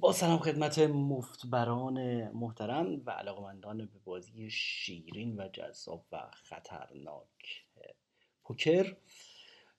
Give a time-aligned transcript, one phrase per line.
[0.00, 7.64] با سلام خدمت مفتبران محترم و علاقمندان به بازی شیرین و جذاب و خطرناک
[8.44, 8.96] پوکر.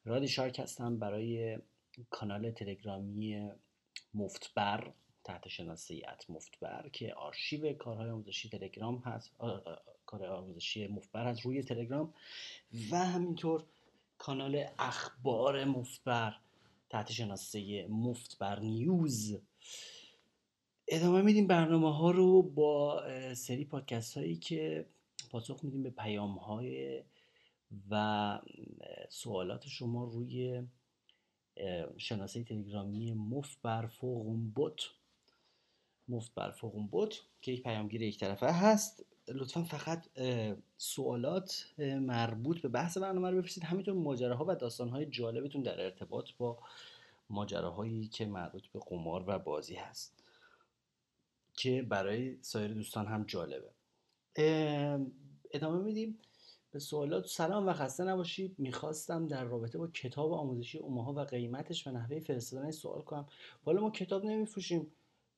[0.06, 1.58] رادی شارک هستم برای
[2.10, 3.52] کانال تلگرامی
[4.14, 4.94] مفتبر
[5.24, 9.32] تحت شناسیت مفتبر که آرشیو کارهای آموزشی تلگرام هست
[10.06, 12.14] کارهای آموزشی مفتبر هست روی تلگرام
[12.92, 13.64] و همینطور
[14.18, 16.36] کانال اخبار مفتبر
[16.90, 19.38] تحت شناسه مفتبر نیوز.
[20.92, 23.04] ادامه میدیم برنامه ها رو با
[23.34, 24.86] سری پادکست هایی که
[25.32, 27.02] پاسخ میدیم به پیام های
[27.90, 28.40] و
[29.10, 30.64] سوالات شما روی
[31.98, 34.82] شناسه تلگرامی مفت بر فوقون بوت.
[36.08, 39.06] مفت بر فوقون بوت که یک پیامگیر یک طرفه هست.
[39.28, 40.08] لطفا فقط
[40.78, 41.66] سوالات
[42.02, 43.64] مربوط به بحث برنامه رو بفرستید.
[43.64, 46.58] همینطور ماجراها و داستانهای جالبتون در ارتباط با
[47.30, 50.20] ماجراهایی که مربوط به قمار و بازی هست.
[51.60, 53.72] که برای سایر دوستان هم جالبه.
[55.52, 56.20] ادامه میدیم.
[56.72, 58.56] به سوالات سلام و خسته نباشید.
[58.58, 63.28] می‌خواستم در رابطه با کتاب آموزشی اوماها و قیمتش و نحوه فرستادن سوال کنم.
[63.66, 64.88] حالا ما کتاب نمیفروشیم.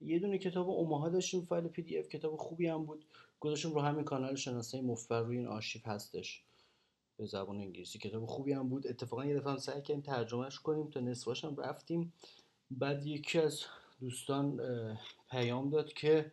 [0.02, 3.06] یه دونه کتاب اوماها داشتیم فایل پی دی اف کتاب خوبی هم بود.
[3.40, 6.44] گذاشتم رو همین کانال شناسه مفبر روی این آرشیو هستش.
[7.18, 8.88] به زبان انگلیسی کتاب خوبی هم بود.
[8.88, 12.14] اتفاقا یه دفعه سعی کردیم ترجمهش کنیم تا نصفاش هم رفتیم.
[12.72, 13.64] بعد یکی از
[14.02, 14.60] دوستان
[15.32, 16.32] پیام داد که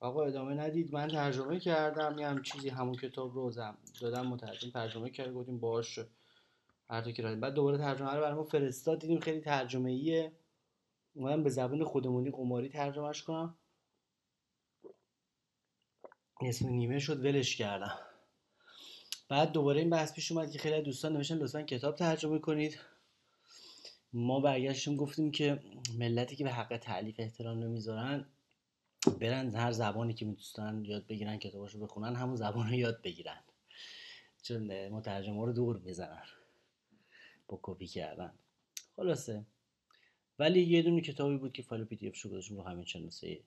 [0.00, 0.94] آقا ادامه ندید.
[0.94, 3.50] من ترجمه کردم یه هم چیزی همون کتاب رو
[4.00, 5.98] دادم مترجم ترجمه کرد گفتیم باش
[6.90, 10.32] هر تا که بعد دوباره ترجمه رو برام فرستاد دیدیم خیلی ترجمه ایه
[11.14, 13.58] اومدم به زبان خودمونی قماری ترجمهش کنم.
[16.40, 17.98] اسم نیمه شد ولش کردم.
[19.28, 22.80] بعد دوباره این بحث پیش اومد که خیلی دوستان نوشتن لطفا کتاب ترجمه کنید.
[24.14, 25.60] ما برگشتیم گفتیم که
[25.98, 28.26] ملتی که به حق تالیف احترام نمی‌ذارن
[29.20, 33.40] برن هر زبانی که میدوستن یاد بگیرن کتاباشو بخونن همون زبان رو یاد بگیرن.
[34.42, 36.22] چون مترجمه رو دور می‌زنن.
[37.48, 38.32] با کپی کردن.
[38.96, 39.44] خلاصه.
[40.38, 43.40] ولی یه دونه کتابی بود که فایل PDF شو گذاشتیم رو همین شناسه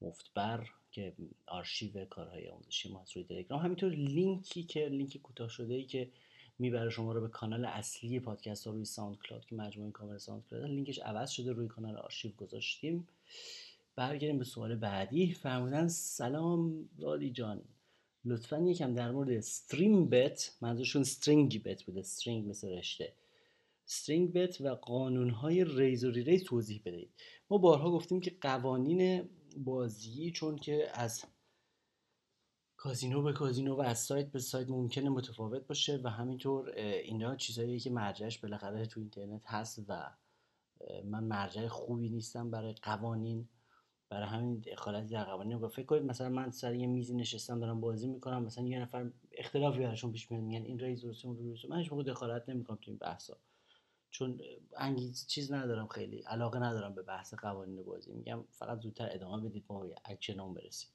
[0.00, 1.12] مفتبر که
[1.46, 3.60] آرشیو کارهای آموزشی ما روی تلگرام.
[3.60, 6.10] همینطور لینکی که لینک کوتاه شده ای که
[6.58, 10.98] می‌بره شما رو به کانال اصلی پادکست ها روی SoundCloud که مجموعه کامل SoundCloud لینکش
[10.98, 13.08] عوض شده روی کانال آرشیو گذاشتیم.
[13.96, 15.32] برگردیم به سوال بعدی.
[15.32, 17.62] فرمودن سلام رادی جان.
[18.24, 22.02] لطفا یکم در مورد stream bet منظورشون string bet بوده.
[22.02, 23.12] string مثل رشته.
[23.86, 27.10] string bet و قانون های raise و re-raise توضیح بدهید
[27.50, 31.24] ما بارها گفتیم که قوانین بازی چون که از
[32.78, 37.80] کازینو به کازینو و از سایت به سایت ممکنه متفاوت باشه و همینطور اینا چیزهایی
[37.80, 40.10] که مرجعش بالاخره تو اینترنت هست و
[41.04, 43.48] من مرجع خوبی نیستم برای قوانین
[44.08, 46.02] برای همین دخالتی در قوانین فکر کنید.
[46.02, 50.30] مثلا من سر یه میزی نشستم دارم بازی می‌کنم مثلا یه نفر اختلافی براشون پیش
[50.30, 51.68] میاد میگن این رئیس درسته اون درسته.
[51.68, 53.36] من هیچ موقع دخالت نمی‌کنم تو این بحثا.
[54.10, 54.40] چون
[54.76, 58.12] انگیز چیز ندارم خیلی علاقه ندارم به بحث قوانین بازی.
[58.12, 60.90] میگم فقط زودتر ادامه بدید ما به اکشن برسیم.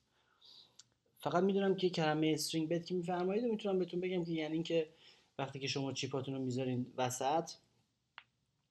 [1.23, 4.89] فقط می‌دونم که کلمه string bet که میفرمایید می‌تونم بهتون بگم که یعنی اینکه
[5.39, 7.51] وقتی که شما chip اتون رو می‌ذارین وسط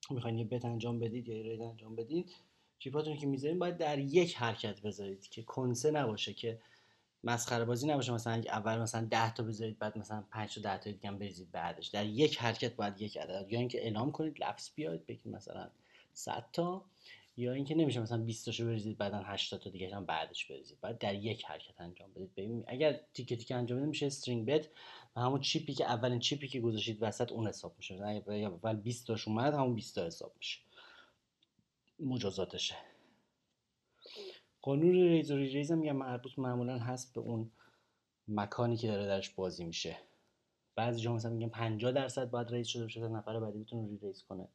[0.09, 2.31] می‌خواین یه bet انجام بدید یا یه انجام بدید
[2.79, 6.59] chip اتون که می‌ذارین باید در یک حرکت بذارید که کنسه نباشه که
[7.23, 8.13] مسخره بازی نباشه.
[8.13, 11.51] مثلا اول مثلا 10 تا بذارید بعد مثلا 5 تا 10 تا دیگه هم بریزید
[11.51, 11.87] بعدش.
[11.87, 13.51] در یک حرکت باید یک عدد.
[13.51, 15.69] یا اینکه اعلام کنید لفظ بیاید بگید مثلا
[16.13, 16.85] 100 تا.
[17.37, 20.77] یا اینکه نمیشه مثلا 20 تاشو بریزید بعدا 80 تا دیگه هم بعدش بریزید.
[20.81, 22.35] بعد در یک حرکت انجام بدید.
[22.35, 24.69] ببین اگر تیکه تیکه انجام بدید میشه string bet
[25.15, 28.05] و همون chip ی که اولین chip ی که گذاشتید وسط اون حساب میشه.
[28.05, 30.59] اگر اول 20 تاش اومد همون 20 تا حساب میشه.
[31.99, 32.75] مجازاتشه.
[34.61, 37.51] قانون raise و re-raise هم مربوط معمولا هست به اون
[38.27, 39.97] مکانی که داره درش بازی میشه.
[40.75, 44.47] بعضی جا مثلا میگن 50 درصد باید raise شده باشه نفر بعدی re-raise کنه.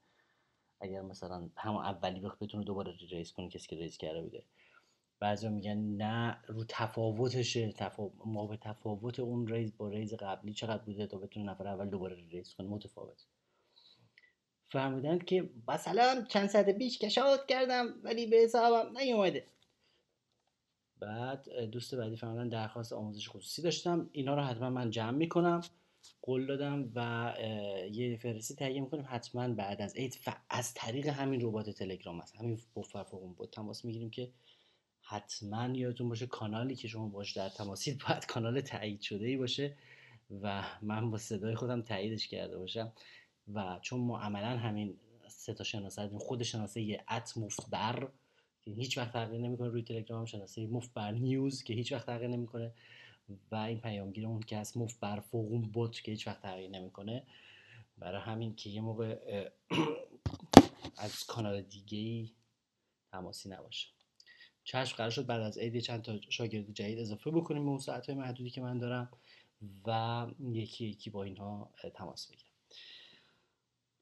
[0.80, 4.44] اگر مثلا همون اولی بخواد بتونه دوباره re-raise کنه کسی که raise کرده بوده.
[5.20, 7.72] بعضی میگن نه رو تفاوتشه.
[7.72, 8.10] تفا...
[8.24, 12.16] ما به تفاوت اون raise با raise قبلی چقدر بوده تا بتونه نفر اول دوباره
[12.16, 13.26] re-raise کنه متفاوت.
[14.68, 19.46] فرمودن که مثلا چند ساعت پیش cash out کردم ولی به حسابم نیومده.
[21.00, 24.10] بعد دوست بعدی فرمودن درخواست آموزش خصوصی داشتم.
[24.12, 25.60] اینا رو حتما من جمع می‌کنم.
[26.22, 27.34] قول دادم و
[27.92, 30.18] یه فرسی تهیه می‌کنیم حتما بعد از عید.
[30.50, 33.50] از طریق همین ربات تلگرام هست همین بفر فوقون بود.
[33.50, 34.32] تماس می‌گیریم که
[35.00, 39.76] حتما یادتون باشه کانالی که شما باش در تماسید باید کانال تایید شده ای باشه
[40.42, 42.92] و من با صدای خودم تاییدش کرده باشم.
[43.54, 44.96] و چون ما عملا همین
[45.28, 48.08] سه تا شناسه خود شناسه ات مفت بر
[48.64, 49.68] هیچ وقت تغییر نمی‌کنه.
[49.68, 52.72] روی تلگرام شناسه مفت بر نیوز که هیچ وقت تغییر نمی‌کنه.
[53.50, 57.26] و این پیامگیر اون که از مفت بر فوقون بوت که هیچ وقت تغییر نمی‌کنه.
[57.98, 59.18] برای همین که یه موقع
[60.98, 62.30] از کانال دیگه ای
[63.12, 63.88] تماسی نباشه.
[64.64, 68.10] چشم قرار شد بعد از عید چند تا شاگرد جدید اضافه بکنیم به اون ساعت
[68.10, 69.10] محدودی که من دارم
[69.86, 72.52] و یکی یکی با اینها تماس بگیرم.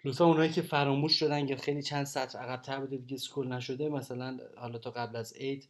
[0.05, 4.39] لطفا اونایی که فراموش شدن یا خیلی چند سطر عقبتر بوده دیگه سکول نشده مثلا
[4.57, 5.69] حالا تا قبل از عید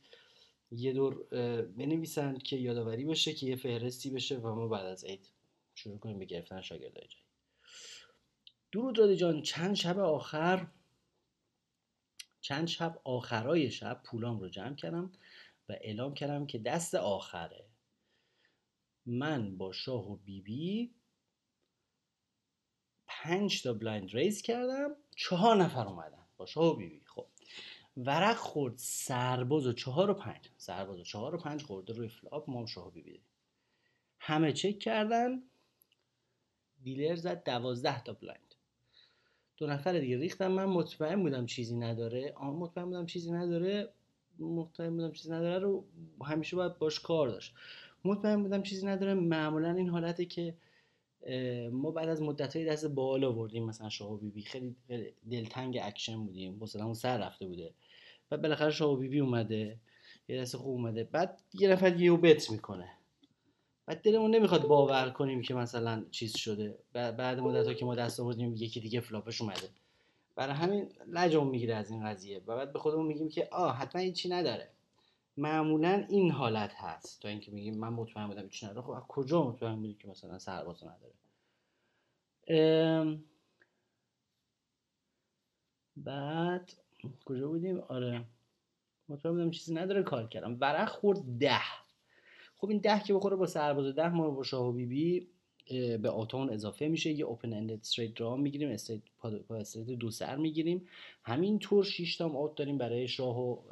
[0.70, 1.24] یه دور
[1.62, 5.30] بنویسن که یادآوری باشه که یه فهرستی بشه و ما بعد از عید
[5.74, 7.26] شروع کنیم به گرفتن شاگردای جدید.
[8.72, 9.42] درود رادی جان.
[9.42, 10.66] چند شب آخر؟
[12.40, 15.12] چند شب آخرای شب پولام رو جمع کردم
[15.68, 17.66] و اعلام کردم که دست آخره.
[19.06, 20.94] من با شاه و بیبی بی
[23.06, 27.05] پنج تا blind raise کردم چهار نفر اومدن با شاه و بیبی بی.
[27.96, 30.50] ورق خورد سرباز و چهار و پنج.
[30.56, 33.20] سرباز و چهار و پنج خورده روی flop ما شاه بیبی بی
[34.18, 35.42] همه چک کردن.
[36.82, 38.54] dealer زد دوازده تا blind.
[39.56, 42.32] دو نفر دیگه ریختم من مطمئن بودم چیزی نداره.
[42.36, 43.92] آن مطمئن بودم چیزی نداره.
[44.38, 45.84] مطمئن بودم چیزی نداره رو
[46.24, 47.54] همیشه باید باش کار داشت.
[48.04, 49.14] مطمئن بودم چیزی نداره.
[49.14, 50.54] معمولا این حالته که
[51.72, 54.76] ما بعد از مدت های دست بالا آوردیم مثلا شاه بی خیلی
[55.30, 56.62] دلتنگ اکشن بودیم.
[56.74, 57.74] اون سر رفته بوده.
[58.30, 59.80] و بالاخره شاه بی بی اومده
[60.28, 61.04] یه دست خوب اومده.
[61.04, 62.88] بعد یه نفر یه bet می‌کنه.
[63.86, 66.78] بعد دلمون نمی‌خواد باور کنیم که مثلا چیز شده.
[66.92, 69.68] بعد مدت ها که ما دست آوردیم یکی دیگه flop ش اومده.
[70.36, 72.38] برای همین لجمون می‌گیره از این قضیه.
[72.38, 74.70] و بعد به خودمون میگیم که آه حتما این چی نداره.
[75.36, 77.22] معمولا این حالت هست.
[77.22, 78.86] تا اینکه میگیم من مطمئن بودم چی نداره.
[78.86, 81.12] خب کجا مطمئن بودی که مثلا سرباز نداره؟
[85.96, 86.72] بعد
[87.24, 88.24] کجا بودیم؟ آره.
[89.08, 90.56] مطمئن بودم چیزی نداره کار کردم.
[90.60, 91.60] ورق خورد ده.
[92.56, 95.28] خب این ده که بخوره با سرباز ده ما با شاه و بی بی
[95.96, 97.12] به آتون اضافه میشه.
[97.12, 99.30] یه اوپن اندد استریت درا می‌گیریم استریت پا
[100.00, 100.88] دو سر می‌گیریم.
[101.22, 103.62] همینطور 6 تا آت داریم برای شاه و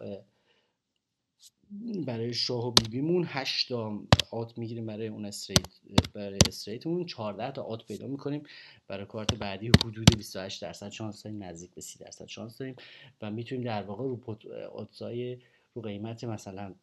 [2.07, 5.67] برای شاه و بیبیمون 8 تا آت می‌گیریم برای اون استریت
[6.15, 7.07] برای استریتمون.
[7.07, 8.43] 14 تا آت پیدا می‌کنیم.
[8.89, 11.43] برای کارت بعدی حدود 28 درصد شانس داریم.
[11.43, 12.77] نزدیک به 30 درصد شانس داریم.
[13.23, 14.39] و می‌تونیم در واقع رو
[14.73, 15.39] odds ای
[15.75, 16.75] رو قیمت مثلا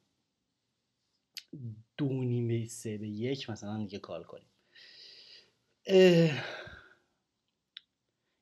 [1.97, 4.47] دو نیمه سه به یک مثلا دیگه کار کنیم.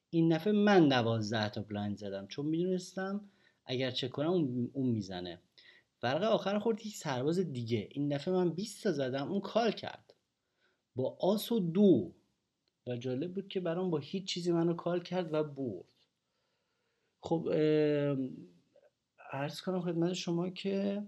[0.09, 2.27] این دفعه من دوازده تا blind زدم.
[2.27, 3.29] چون می‌دونستم
[3.65, 4.29] اگر چک کنم
[4.73, 5.41] اون, می‌زنه.
[6.03, 7.89] ورقه آخر خورد یک سرباز دیگه.
[7.91, 10.13] این دفعه من 20 تا زدم اون call کرد.
[10.95, 12.13] با آس و دو.
[12.87, 15.93] و جالب بود که برام با هیچ چیزی منو call کرد و برد.
[17.21, 17.49] خب
[19.31, 21.03] عرض کنم خدمت شما که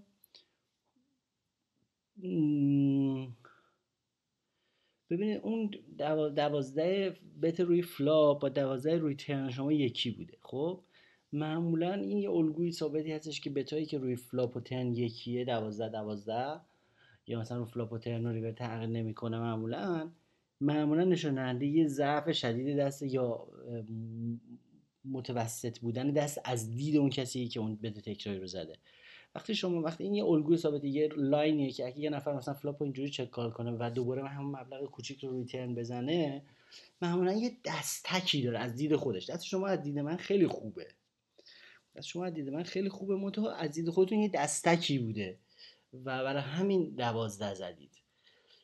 [5.10, 5.70] ببینید اون
[6.36, 10.38] دوازده bet روی flop با دوازده روی turn شما یکی بوده.
[10.42, 10.84] خب؟
[11.32, 15.44] معمولا این یه الگوی ثابتی هستش که bet ایی که روی flop و turn یکیه
[15.44, 16.60] دوازده دوازده
[17.26, 20.10] یا مثلا رو flop و turn رو river تغییر نمی‌کنه معمولا
[20.60, 23.46] معمولا نشون یه ضعف شدید دست یا
[25.04, 28.76] متوسط بودن دست از دید اون کسی که اون bet تکراری رو زده.
[29.34, 32.54] وقتی شما وقتی این یه الگوی ثابت یه line یه که اگه یه نفر مثلا
[32.54, 36.42] flop اینجوری check call کنه و دوباره همون مبلغ کوچیک رو رو turn بزنه
[37.02, 39.30] معمولا یه دست weak ی داره از دید خودش.
[39.30, 40.86] دست شما از دید من خیلی خوبه.
[41.96, 43.16] دست شما از دید من خیلی خوبه.
[43.16, 45.38] منتها از دید خودتون یه دست weak ی بوده
[45.92, 47.92] و برای همین دوازده زدید.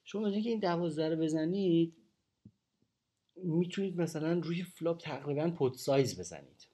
[0.04, 1.96] شما که این دوازده رو بزنید
[3.36, 6.66] می‌تونید مثلا روی flop تقریبا pot size بزنید.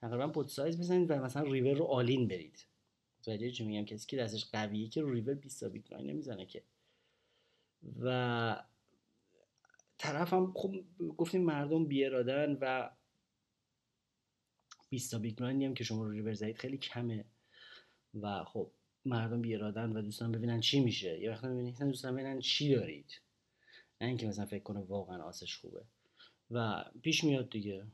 [0.00, 2.66] تقریبا pot size بزنید و مثلا river رو all-in برید.
[3.20, 6.62] متوجه چی میگم؟ کسی که دستش قویه که river 20 big blind نمی‌زنه که.
[8.00, 8.64] و
[9.98, 10.74] طرف هم خب
[11.18, 12.90] گفتیم مردم بی‌ارادن و
[14.94, 17.24] 20 بیت کوین هم که شما رو ریور زدید خیلی کمه.
[18.20, 18.70] و خب
[19.04, 21.20] مردم بی‌ارادن و دوستان ببینن چی میشه.
[21.20, 23.20] یه وقت می‌بینید دوستان ببینن چی دارید.
[24.00, 25.82] نه اینکه مثلا فکر کنه واقعا آسش خوبه.
[26.50, 27.84] و پیش میاد دیگه.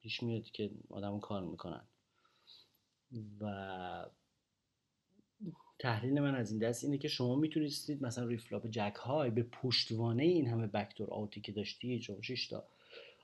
[0.00, 1.84] پیش میاد که آدم call می‌کنن.
[3.40, 4.06] و
[5.78, 9.42] تحلیل من از این دست اینه که شما می‌تونستید مثلا روی flop jack high به
[9.42, 12.68] پشتوانه این همه backdoor out ی که داشتید شما 6 تا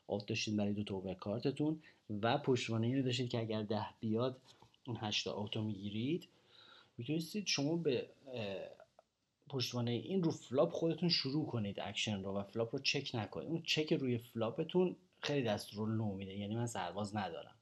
[0.06, 1.82] out داشتید برای دو تا کارتتون
[2.22, 4.40] و پشتوانه اینو داشتید که اگر ده بیاد
[4.86, 6.28] اون 8 تا out و می‌گیرید.
[6.98, 8.06] می‌تونستید شما به
[9.48, 13.48] پشتوانه این رو flop خودتون شروع کنید اکشن رو و flop رو چک نکنید.
[13.48, 17.54] اون چک روی flop تون خیلی دست رو لو میده یعنی من سرباز ندارم.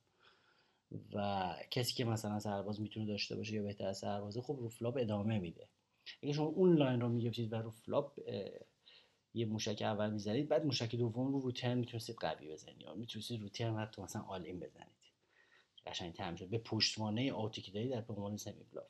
[1.13, 4.97] و کسی که مثلا سرباز می‌تونه داشته باشه یا بهتر از سربازه خب رو flop
[4.97, 5.69] ادامه میده.
[6.23, 8.21] اگه شما اون line رو می‌گرفتید و رو flop
[9.35, 12.83] یه موشک اول می‌زنید بعد موشک دوم رو رو turn می‌تونستید قوی بزنید.
[12.83, 15.01] یا می‌تونستید رو turn حتی مثلا all-in بزنید.
[15.87, 18.87] قشنگ تر می‌شد به پشتوانه out ی که دارید در عنوان سمی بلاف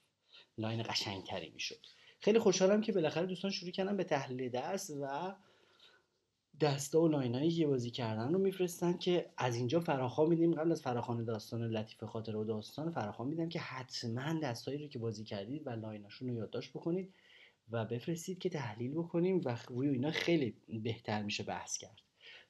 [0.59, 1.87] لاین قشنگ تری می‌شد.
[2.21, 5.35] خیلی خوشحالم که بالاخره دوستان شروع کردن به تحلیل دست و
[6.61, 10.55] دستا و line ایی که بازی کردن رو میفرستن که از اینجا فراخوان میدیم.
[10.55, 14.99] قبل از فراخوان داستان لطیف خاطر و داستان فراخوان میدم که حتما دستایی رو که
[14.99, 17.15] بازی کردید و line اشون رو یادداشت بکنید.
[17.71, 22.01] و بفرستید که تحلیل بکنیم و روی اینا خیلی بهتر میشه بحث کرد.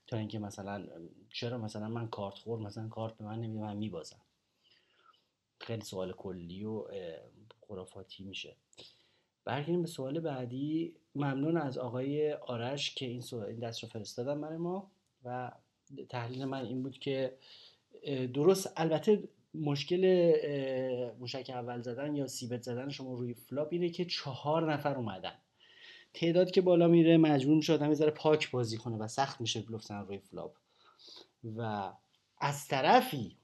[0.06, 0.86] تا اینکه مثلا
[1.28, 4.20] چرا مثلا من کارت خور مثلا کارت به من نمیده من میبازم.
[5.60, 6.84] خیلی سوال کلی و
[7.68, 8.56] خرافاتی میشه.
[9.44, 10.94] برگردیم به سوال بعدی.
[11.14, 14.90] ممنون از آقای آرش که این, این دست رو فرستادن برای ما
[15.24, 15.52] و
[16.08, 17.36] تحلیل من این بود که
[18.34, 20.32] درست البته مشکل
[21.18, 25.34] موشک اول زدن یا c-bet زدن شما روی flop اینه که چهار نفر اومدن.
[26.14, 29.83] تعداد که بالا میره مجبور میشه آدم ذره پاک بازی کنه و سخت میشه بلوف
[29.83, 30.56] زدن روی flop.
[31.56, 31.92] و
[32.38, 33.36] از طرفی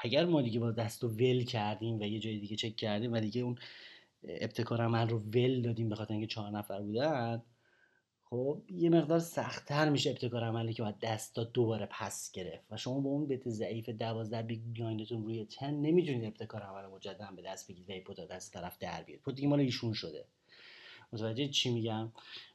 [0.00, 3.20] اگر ما دیگه با دست رو ول کردیم و یه جای دیگه چک کردیم و
[3.20, 3.58] دیگه اون
[4.24, 7.42] ابتکار عمل رو ول دادیم به خاطر اینکه چهار نفر بودن
[8.30, 13.00] خب یه مقدار سختتر میشه ابتکار عملی که باید دستا دوباره پس گرفت و شما
[13.00, 17.42] با اون bet ضعیف 12 big blind تون روی turn نمی‌تونید ابتکار عمل مجددا به
[17.42, 20.24] دست بگیرید و pot دست طرف در بیاد pot دیگه مال ایشون شده.
[21.12, 22.12] متوجه چی میگم؟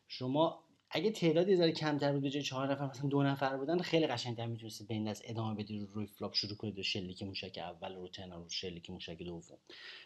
[0.08, 4.08] شما اگه تعدادی ذره کمتر بود به جای چهار نفر مثلا دو نفر بودن خیلی
[4.08, 7.58] قشنگتر می‌تونستید به این دست ادامه بدید رو روی flop شروع کنید و شلیک موشک
[7.58, 9.58] اول رو turn رو شلیک موشک دوم.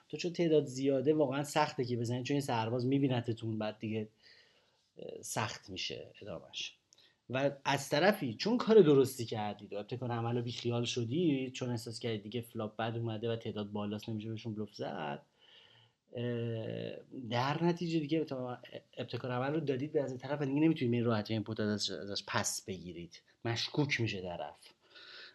[0.10, 4.10] تو چون تعداد زیاده واقعا سخته که بزنید چون این سرباز میبینتتون بعد دیگه
[5.22, 6.76] سخت میشه ادامش.
[7.30, 12.00] و از طرفی چون کار درستی کردید و ابتکار عمل بی خیال شدید چون احساس
[12.00, 15.22] کردید دیگه flop بد اومده و تعداد بالاست نمیشه بهشون بلوف زد
[17.30, 18.26] در نتیجه دیگه
[18.98, 21.60] ابتکار عمل رو دادید به از این طرف و دیگه نمی‌تونید این راحتی این pot
[21.60, 23.22] ازش پس بگیرید.
[23.46, 24.56] مشکوک میشه طرف.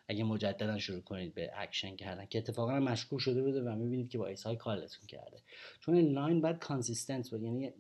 [0.09, 4.19] اگه مجددا شروع کنید به اکشن کردن که اتفاقا مشکوک شده بوده و می‌بینید که
[4.19, 5.43] با ace high call تون کرده.
[5.81, 7.73] چون این line باید consistent بود یعنی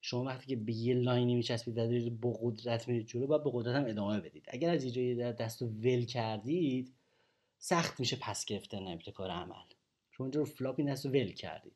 [0.00, 3.50] شما وقتی که به یه line ی میچسبید و با قدرت میرید جلو باید به
[3.54, 4.44] قدرت هم ادامه بدید.
[4.48, 6.92] اگر از اینجا دست ول کردید
[7.58, 9.54] سخت میشه پس گرفتن ابتکار عمل.
[10.10, 11.72] چون اونجا رو flop دست ول کردید.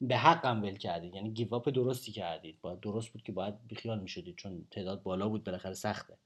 [0.00, 1.14] به حقم ول کردید.
[1.14, 2.60] یعنی give up درستی کردید.
[2.60, 6.16] باید درست بود که باید بیخیال می‌شدید چون تعداد بالا بود بالاخره سخته.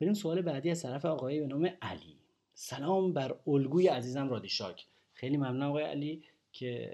[0.00, 2.16] بریم سوال بعدی از طرف آقای به نام علی.
[2.54, 6.22] سلام بر الگوی عزیزم رادیشاک خیلی ممنون آقای علی
[6.52, 6.92] که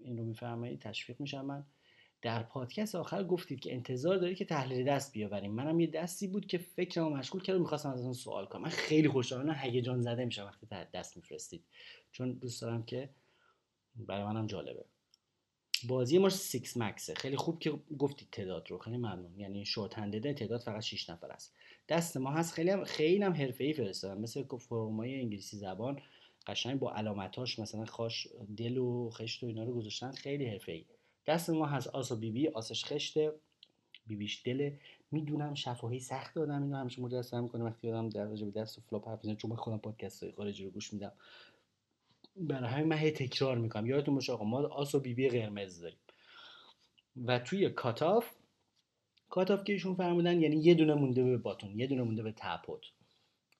[0.00, 1.64] این رو میفرمایید تشویق میشم من.
[2.22, 5.52] در پادکست آخر گفتید که انتظار دارید که تحلیل دست بیاوریم.
[5.52, 8.62] منم یه دستی بود که فکرمو مشغول کرد و می‌خواستم از اون سوال کنم.
[8.62, 11.64] من خیلی خوشحالم هیجان زده میشم وقتی دست میفرستید.
[12.12, 13.10] چون دوست دارم که
[13.94, 14.84] برای منم جالبه.
[15.88, 18.78] بازی ما 6 max ه خیلی خوب که گفتید تعداد رو.
[18.78, 19.38] خیلی ممنون.
[19.38, 21.54] یعنی short handed ه تعداد فقط 6 نفر است.
[21.88, 26.00] دست ما هست خیلی هم خیلی هم حرفه‌ای فرستادم مثل فرومای انگلیسی زبان
[26.46, 30.10] قشنگ با علامتاش مثلا خاج دل و خشت و اینا رو گذاشتن.
[30.12, 30.84] خیلی حرفه‌ای.
[31.30, 33.32] دست ما هست آس و بیبی آسش خشته.
[34.06, 34.78] بیبیش دله.
[35.10, 37.64] می‌دونم شفاهی سخت دادم اینو همیشه مجسم می‌کنم.
[37.64, 40.92] وقتی آدم در به دست و flop حرف چون من خودم پادکست خارجی رو گوش
[40.92, 41.12] میدم.
[42.36, 43.86] برای همین من هی تکرار می‌کنم.
[43.86, 45.98] یادتون باشه آقا ما آس و بیبی قرمز داریم.
[47.26, 48.30] و توی cutoff
[49.28, 52.80] cutoff که ایشون فرمودن یعنی یه دونه مونده به button یه دونه مونده به تپوت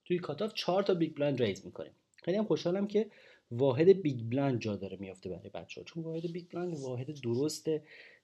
[0.05, 1.93] توی cutoff چهار تا big blind raise می‌کنیم.
[2.17, 3.11] خیلی هم خوشحالم که
[3.51, 7.71] واحد big blind جا داره میافته برای بچه ها چون واحد big blind واحد درست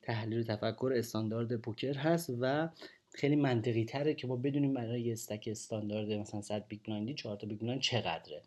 [0.03, 2.69] تحلیل تفکر استاندارد پوکر هست و
[3.15, 7.15] خیلی منطقی تره که ما بدونیم برای یه stack استاندارد مثلا 100 big blind ی
[7.15, 8.43] 4 تا big blind چقدره.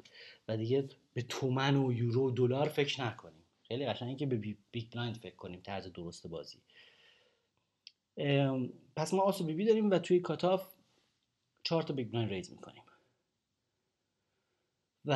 [0.48, 3.44] و دیگه به تومن و یورو و دلار فکر نکنیم.
[3.64, 4.36] خیلی قشنگه که به
[4.72, 6.58] big blind فکر کنیم طرز درست بازی.
[8.96, 10.74] پس ما آسو بی داریم و توی cutoff
[11.64, 12.84] 4 تا big blind raise می‌کنیم.
[15.06, 15.14] و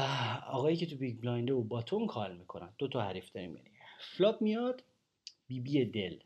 [0.48, 2.74] آقایی که تو big blind ه و button call می‌کنن.
[2.78, 3.70] دو تا حریف داریم یعنی.
[4.18, 4.84] flop میاد
[5.48, 6.18] بی بی دل.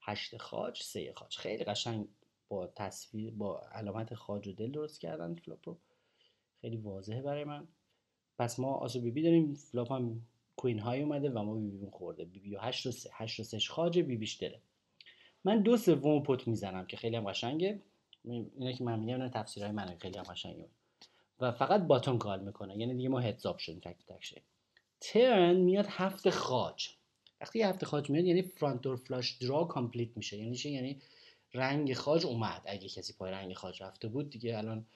[0.00, 1.36] هشت خاج سه خاج.
[1.36, 2.08] خیلی قشنگ
[2.48, 5.78] با تصویر با علامت خاج و دل درست کردن flop رو.
[6.60, 7.68] خیلی واضحه برای من.
[8.38, 9.54] پس ما آسو بی بی داریم.
[9.54, 10.20] flop هم
[10.56, 12.24] queen high اومده و ما بی بی خورده.
[12.24, 13.10] بی بی و هشت و سه.
[13.12, 14.60] هشت و سه خاج بی بیش دله
[15.44, 17.82] من دو سوم pot می‌زنم که خیلی هم قشنگه.
[18.24, 20.68] اینا که من میگم تفسیرهای منه خیلی هم قشنگه.
[21.40, 22.78] و فقط button call می‌کنه.
[22.78, 24.42] یعنی دیگه ما heads up شدیم تک تک شدیم.
[25.00, 26.88] turn میاد هفت خاج.
[27.40, 30.36] وقتی هفت خاج میاد یعنی front door flush draw complete میشه.
[30.36, 31.02] یعنی چی؟ یعنی
[31.54, 32.62] رنگ خاج اومد.
[32.66, 34.86] اگه کسی پای رنگ خاج رفته بود دیگه الان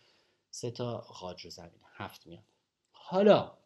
[0.50, 2.44] سه تا خاج رو زمینه هفت میاد.
[2.92, 3.58] حالا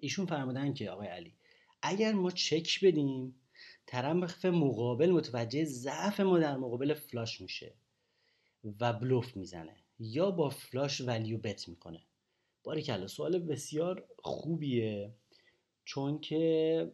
[0.00, 1.34] ایشون فرمودن که آقای علی
[1.82, 3.40] اگر ما چک بدیم
[3.86, 7.74] طرف مقابل متوجه ضعف ما در مقابل flush میشه
[8.80, 9.81] و بلوف می‌زنه.
[10.02, 12.00] یا با flush value bet می‌کنه.
[12.64, 15.10] باریکلا سوال بسیار خوبیه
[15.84, 16.92] چون که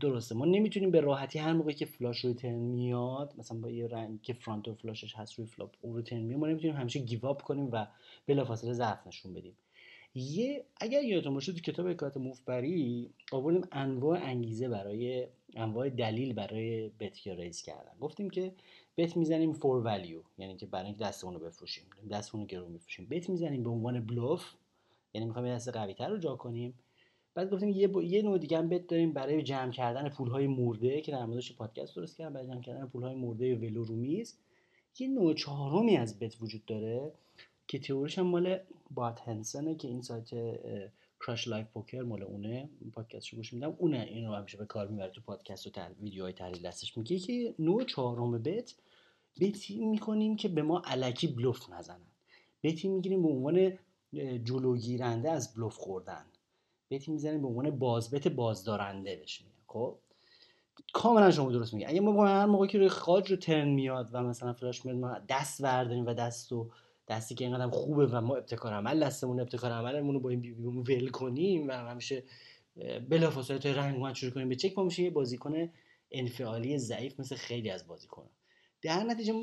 [0.00, 3.86] درسته ما نمی‌تونیم به راحتی هر موقعی که flush روی turn میاد مثلا با یه
[3.86, 6.76] رنگ که front door flush ش هست روی flop اون رو turn میاد ما نمی‌تونیم
[6.76, 7.86] همیشه give up کنیم و
[8.26, 9.56] بلافاصله ضعف نشون بدیم.
[10.14, 16.88] یه اگر یادتون باشه تو کتاب حکایت موفبری آوردیم انواع انگیزه برای انواع دلیل برای
[16.88, 17.92] بت یا ریز کردن.
[18.00, 18.52] گفتیم که
[18.96, 21.84] بت می‌زنیم فور ولیو یعنی که برای اینکه دستمون رو بفروشیم.
[22.10, 23.06] دستمون رو گرون میفروشیم.
[23.10, 24.44] بت می‌زنیم به عنوان بلوف
[25.14, 26.74] یعنی می‌خوایم دست قوی تر رو جا کنیم.
[27.34, 31.00] بعد گفتیم یه, یه نوع دیگه هم بت داریم برای جمع کردن پول های مرده
[31.00, 32.32] که در موردش پادکست درست کردم.
[32.32, 34.38] برای جمع کردن پول های مرده ولو رومیز
[34.98, 37.12] یه نوع چهارمی از bet وجود داره
[37.68, 38.58] که تئوریش هم مال
[38.90, 40.30] Bart Hanson ه که این سایت
[41.20, 42.70] Crush Live Poker مال اونه.
[42.92, 43.76] پادکستش گوش میدم.
[43.78, 44.06] اونه.
[44.10, 47.54] این رو همیشه به کار می‌بره تو پادکست و تر ویدیوهای تحلیل دستش میگه که
[47.58, 48.74] نوع چهارم bet
[49.40, 52.06] bet ی می‌کنیم که به ما الکی بلوف نزنن.
[52.62, 53.78] bet ی می‌گیریم به عنوان
[54.44, 56.26] جلوگیرنده از بلوف خوردن.
[56.90, 59.98] bet ی می‌زنیم به عنوان بازبت بازدارنده بهش خب؟
[60.92, 64.22] کاملا شما درست میگه اگه ما هر موقع که روی خاج رو ترن میاد و
[64.22, 66.70] مثلا فلاش میاد ما دست برداریم و دست و
[67.08, 70.52] دستی که اینقدر خوبه و ما ابتکار عمل دستمون ابتکار عملمون رو با این بی
[70.52, 72.24] بی ول کنیم و همیشه
[73.08, 75.68] بلافاصله تا رنگ شروع کنیم به چک میشه یه بازیکن
[76.10, 78.30] انفعالی ضعیف مثل خیلی از بازیکنان
[78.82, 79.34] در نتیجه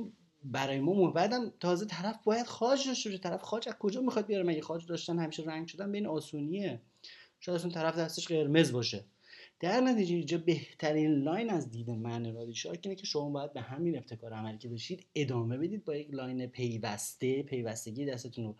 [0.43, 3.21] برای ما بعدم تازه طرف باید خاج داشته باشه.
[3.21, 6.81] طرف خاج از کجا می‌خواد بیاره؟ مگه خاج داشتن همیشه رنگ شدن؟ بین آسونیه.
[7.39, 9.05] شاید اون طرف دستش قرمز باشه.
[9.63, 13.61] در نتیجه اینجا بهترین line از دید من رادی شارک اینه که شما باید به
[13.61, 18.55] همین ابتکار عملی که داشتید ادامه بدید با یک line پیوسته پیوستگی دستتون رو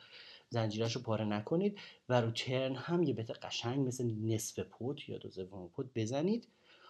[0.50, 1.78] زنجیرش رو پاره نکنید
[2.10, 6.48] و رو turn هم یه bet قشنگ مثل نصف pot یا دو سوم pot بزنید.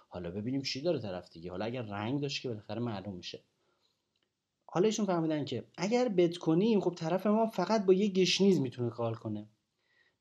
[0.10, 1.52] حالا ببینیم چی داره طرف دیگه.
[1.52, 3.40] حالا اگر رنگ داشت که بالاخره معلوم میشه.
[4.66, 8.90] حالا ایشون فهمیدن که اگر bet کنیم خب طرف ما فقط با یه گشنیز می‌تونه
[8.90, 9.48] call کنه.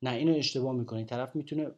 [0.03, 1.09] نه اینو اشتباه می‌کنید.
[1.09, 1.71] طرف می‌تونه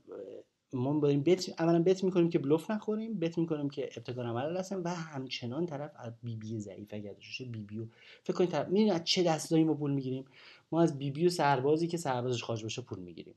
[0.75, 4.77] ما بریم bet اولا bet می‌کنیم که بلوف نخوریم bet می‌کنیم که ابتکار عمل هستن
[4.77, 7.89] و همچنان طرف از بی بی ضعیف اگر داشته بی بی
[8.23, 10.25] فکر کنید طرف می‌دونید از چه دستایی ما پول می‌گیریم؟
[10.73, 13.35] ما از بی بی و سربازی که سربازش خاج باشه پول می‌گیریم.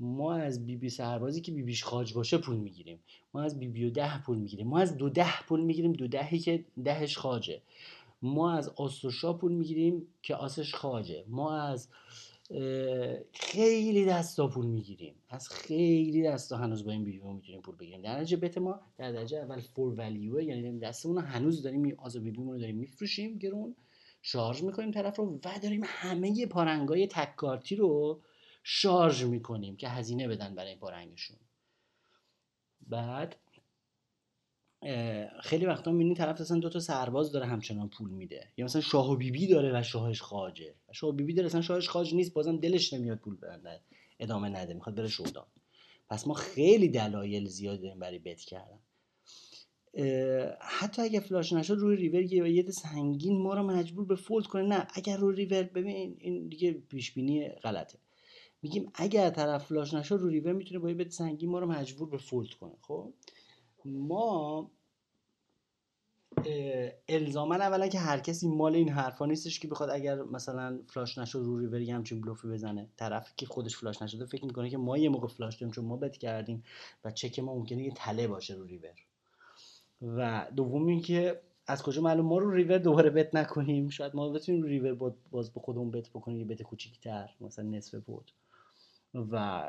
[0.00, 2.98] ما از بی بی سربازی که بی بیش خاج باشه پول می‌گیریم.
[3.34, 4.66] ما از بی بی و ده پول می‌گیریم.
[4.66, 5.92] ما از دو ده پول می‌گیریم.
[5.92, 7.62] دو دهی که دهش خاجه.
[8.22, 11.24] ما از آس پول می‌گیریم که آسش خاجه.
[11.28, 11.88] ما از
[13.32, 15.14] خیلی دستا پول می‌گیریم.
[15.28, 18.02] از خیلی دستا هنوز با این بیبی می‌تونیم پول بگیریم.
[18.02, 22.36] در نتیجه بت ما در درجه اول فور ولیوه یعنی دستمون هنوز داریم آز بیبی
[22.36, 23.76] رو داریم میفروشیم گرون
[24.22, 28.22] شارژ می‌کنیم طرف رو و داریم همه پارنگای تککارتی رو
[28.62, 31.36] شارژ می‌کنیم که هزینه بدن برای پارنگشون.
[32.80, 33.36] بعد
[35.42, 38.48] خیلی وقتا می‌بینی طرف اصلا دو تا سرباز داره همچنان پول میده.
[38.56, 41.62] یا مثلا شاه و بیبی داره و شاهش خاجه و شاه و بیبی داره اصلا
[41.62, 43.80] شاهش خاج نیست بازم دلش نمیاد پول برنده
[44.20, 45.46] ادامه نده می‌خواد بره showdown
[46.10, 48.78] پس ما خیلی دلایل زیاد داریم برای bet کردن.
[50.60, 54.62] حتی اگه flush نشد روی river یه سنگین ما رو مجبور به fold کنه.
[54.62, 57.98] نه اگر روی ریور ببین این دیگه پیش بینی غلطه.
[58.62, 62.08] میگیم اگر طرف flush نشد روی river می‌تونه با یه bet سنگین ما رو مجبور
[62.10, 63.12] به fold کنه خب؟
[63.84, 64.70] ما
[67.08, 71.38] الزاما اولا که هر کسی مال این حرفا نیستش که بخواد اگر مثلا flush نشد
[71.38, 72.88] رو river ی همچین بلوفی بزنه.
[72.96, 75.96] طرف که خودش flush نشده فکر می‌کنه که ما یه موقع flush داریم چون ما
[75.96, 76.64] bet کردیم
[77.04, 78.94] و چک ما ممکنه یه تله باشه رو ریور.
[80.02, 84.62] و دوم اینکه از کجا معلوم ما رو ریور دوباره bet نکنیم؟ شاید ما بتونیم
[84.62, 88.30] رو ریور باز به خودمون bet بکنیم یه bet کوچیک‌تر مثلا نصف pot.
[89.14, 89.62] و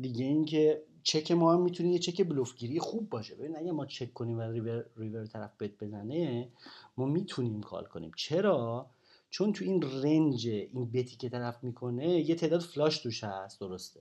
[0.00, 3.34] دیگه اینکه چک ما هم می‌تونه یه چک بلوفگیری خوب باشه.
[3.34, 6.48] ببین اگه ما چک کنیم و ریور, ریور طرف bet بزنه
[6.96, 8.10] ما می‌تونیم call کنیم.
[8.16, 8.90] چرا؟
[9.30, 13.60] چون تو این range این bet ی که طرف می‌کنه یه تعداد flush توش هست
[13.60, 14.00] درسته.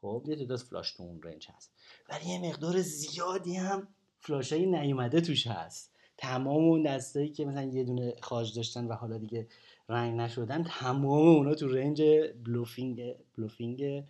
[0.00, 1.72] خب یه تعداد flush تو اون range هست.
[2.08, 3.88] ولی یه مقدار زیادی هم
[4.18, 5.90] flush های نیومده توش هست.
[6.16, 9.46] تمام اون دستایی که مثلا یه دونه خاج داشتن و حالا دیگه
[9.88, 12.02] رنگ نشدن تمام اونا تو range
[12.44, 14.04] bluffing bluffing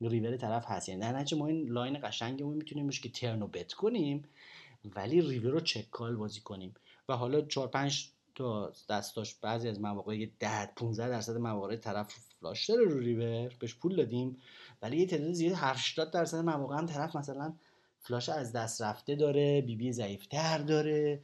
[0.00, 0.88] river طرف هست.
[0.88, 4.24] یعنی در نتیجه ما این line قشنگمون می‌تونیم که turn رو bet کنیم
[4.96, 6.74] ولی ریور رو check call بازی کنیم.
[7.08, 12.70] و حالا 4 5 تا دستاش بعضی از مواقع 10 15 درصد مواقع طرف flush
[12.70, 14.36] داره رو river بهش پول دادیم.
[14.82, 17.52] ولی یه تعداد زیاد 80 درصد مواقع هم طرف مثلا
[18.00, 21.20] flush از دست رفته داره پر ضعیفتر داره.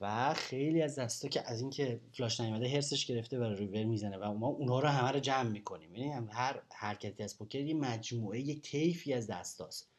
[0.00, 4.32] و خیلی از دستا که از اینکه flush نیومده حرصش گرفته برای ریور می‌زنه و
[4.32, 5.94] ما اونها رو همه رو جمع می‌کنیم.
[5.94, 9.90] یعنی هر حرکتی از پوکر یه مجموعه یه طیفی از دستاست.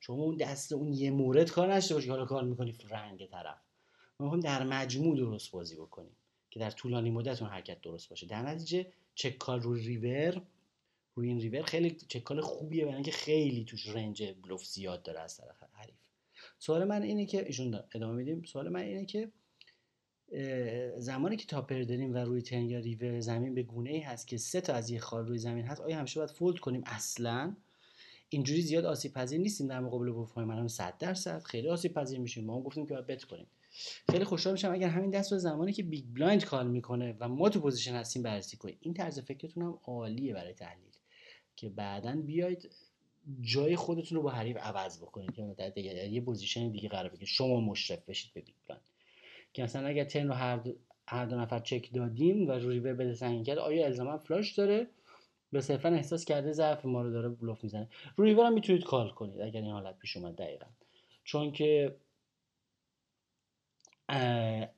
[0.00, 3.58] شما اون دست اون یه مورد کار نشته باشی حالا کار می‌کنی رنگ طرف.
[4.20, 6.16] ما می‌خوایم در مجموع درست بازی بکنیم
[6.50, 8.26] که در طولانی مدت اون حرکت درست باشه.
[8.26, 10.42] در نتیجه check call روی river
[11.14, 15.20] روی این river خیلی check call خوبیه برای اینکه خیلی توش range بلوف زیاد داره
[15.20, 16.13] از طرف حریف.
[16.58, 18.42] سوال من اینه که ایشون ادامه میدیم.
[18.42, 19.32] سوال من اینه که
[20.98, 24.28] زمانی که تاپ پر داریم و روی turn یا river زمین به گونه ای هست
[24.28, 27.56] که سه تا از یه خال روی زمین هست آیا همیشه باید fold کنیم؟ اصلا
[28.28, 32.20] اینجوری زیاد آسیب پذیر نیستیم در مقابل بلوف های من 100 درصد خیلی آسیب پذیر
[32.20, 32.44] میشیم.
[32.44, 33.46] ما هم گفتیم که باید bet کنیم.
[34.10, 37.48] خیلی خوشحال میشم اگر همین دست رو زمانی که big blind call می‌کنه و ما
[37.48, 38.76] تو position هستیم بررسی کنیم.
[38.80, 40.92] این طرز فکرتون هم عالیه برای تحلیل.
[41.56, 42.70] که بعدا بیاید
[43.40, 47.28] جای خودتون رو با حریف عوض بکنید که در یه position دیگه قرار بگیرید.
[47.28, 48.88] شما مشرف بشید به big blind
[49.52, 50.74] که مثلا اگر turn رو هر دو,
[51.08, 54.86] هر دو نفر چک دادیم و رو river bet سنگین کرد آیا الزاما flush داره؟
[55.52, 57.88] یا صرفا احساس کرده ضعف ما رو داره بلوف می‌زنه.
[58.16, 60.66] رو ریور هم می‌تونید call کنید اگر این حالت پیش اومد دقیقا.
[61.24, 61.96] چون که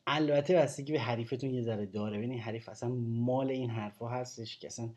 [0.06, 2.18] البته بستگی به حریفتون یه ذره داره.
[2.18, 4.90] ببینید حریف اصلا مال این حرفا هستش که اصلا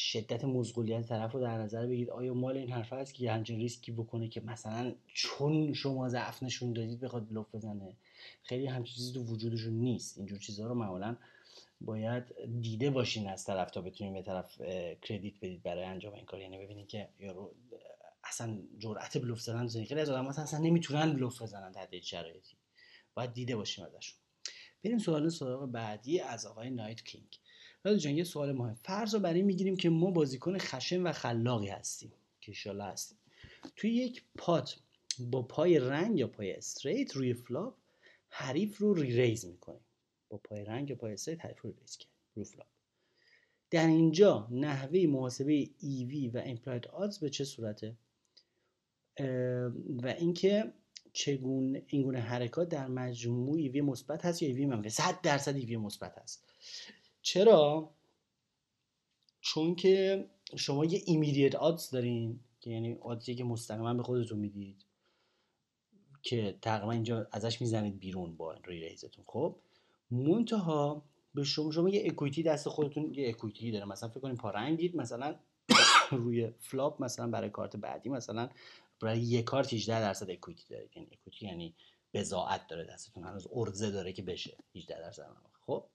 [0.00, 2.10] شدت مزغولیت طرف رو در نظر بگیرید.
[2.10, 6.72] آیا مال این حرف هست که همچین ریسکی بکنه که مثلا چون شما ضعف نشون
[6.72, 7.96] دادید بخواد بلوف بزنه؟
[8.42, 10.18] خیلی همچین چیزی تو وجودشون نیست.
[10.18, 11.16] اینجور چیزها رو معمولا
[11.80, 12.24] باید
[12.60, 14.60] دیده باشین از طرف تا بتونید به طرف
[15.02, 16.40] کردیت بدید برای انجام این کار.
[16.40, 17.54] یعنی ببینید که یارو
[18.24, 22.56] اصلا جرأت بلوف زدن خیلی از آدم اصلا نمی‌تونن بلوف بزنن تحت شرایطی.
[23.14, 24.18] باید دیده باشیم ازشون.
[24.84, 27.38] بریم سوال سراغ بعدی از آقای نایت کینگ.
[27.84, 28.74] رادو جان یه سوال مهم.
[28.74, 33.18] فرض رو برای می‌گیریم که ما بازیکن خشن و خلاقی هستیم که ایشالا هستیم.
[33.76, 34.76] توی یک pot
[35.18, 37.74] با پای رنگ یا پای straight روی flop
[38.28, 39.80] حریف رو re-raise می‌کنیم.
[40.28, 42.66] با پای رنگ یا پای straight حریف رو raise کنیم روی flop.
[43.70, 47.96] در اینجا نحوه محاسبه EV و implied odds به چه صورته؟
[50.02, 50.72] و اینکه
[51.12, 55.76] چگونه این گونه حرکات در مجموع EV مثبت هست یا EV منفی؟ 100 درصد EV
[55.76, 56.44] مثبت هست.
[57.22, 57.90] چرا؟
[59.40, 64.38] چون که شما یه immediate odds دارین که یعنی odds ی که مستقیما به خودتون
[64.38, 64.84] می‌دید
[66.22, 69.24] که تقریبا اینجا ازش می‌زنید بیرون با روی raise تون.
[69.26, 69.56] خب
[70.10, 71.04] منتها
[71.34, 73.84] به شما شما یه equity دست خودتون یه equity داره.
[73.84, 75.36] مثلا فکر کنید پا رنگید مثلا
[76.10, 78.48] روی flop مثلا برای کارت بعدی مثلا
[79.00, 80.88] برای یه کارت 18 درصد equity داره.
[80.96, 81.74] یعنی equity یعنی
[82.14, 83.24] بضاعت داره دستتون.
[83.24, 85.26] هنوز عرضه داره که بشه 18 درصد.
[85.66, 85.86] خب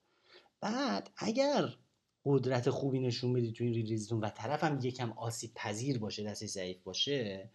[0.60, 1.76] بعد اگر
[2.24, 6.24] قدرت خوبی نشون بدید تو این raise تون و طرف هم یکم آسیب پذیر باشه
[6.24, 7.50] دستش ضعیف باشه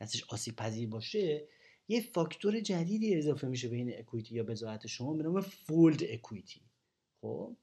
[0.00, 1.48] دستش آسیب پذیر باشه
[1.88, 6.60] یه فاکتور جدیدی اضافه میشه به این اکویتی یا بزاعت شما به نام فولد اکویتی
[7.20, 7.56] خب؟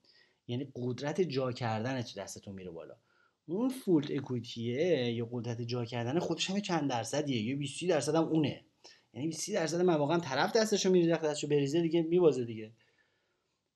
[0.47, 2.95] یعنی قدرت جا کردن تو دستتون میره بالا.
[3.45, 8.23] اون فولد اکویتیه یا قدرت جا کردن خودش هم چند درصدیه؟ یه 20 درصد هم
[8.23, 8.65] اونه.
[9.13, 12.71] یعنی 20 درصد مواقع طرف دستشو میریزه دستشو بریزه دیگه میبازه دیگه.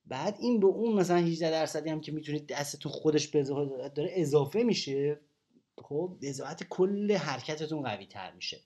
[0.08, 4.64] بعد این به اون مثلا 18 درصدی هم که می‌تونید دستتون خودش به داره اضافه
[4.64, 5.20] میشه
[5.78, 8.62] خب وضاحت کل حرکتتون قوی تر میشه.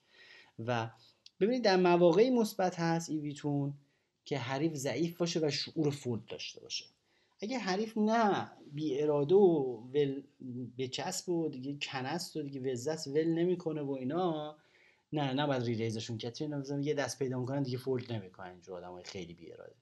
[0.60, 0.90] و
[1.40, 3.74] ببینید در مواقعی مثبت هست ایویتون
[4.26, 6.86] که حریف ضعیف باشه و شعور فولد داشته باشه.
[7.42, 10.24] اگه حریف نه بی اراده و ول
[10.78, 14.58] بچسب و دیگه کنست و دیگه وزست ول نمی‌کنه و اینا
[15.14, 16.42] نه نه باید ریزشون کرد
[16.82, 19.76] یه دست پیدا می‌کنن دیگه فولد نمی‌کنن اینجور آدمای خیلی بی اراده.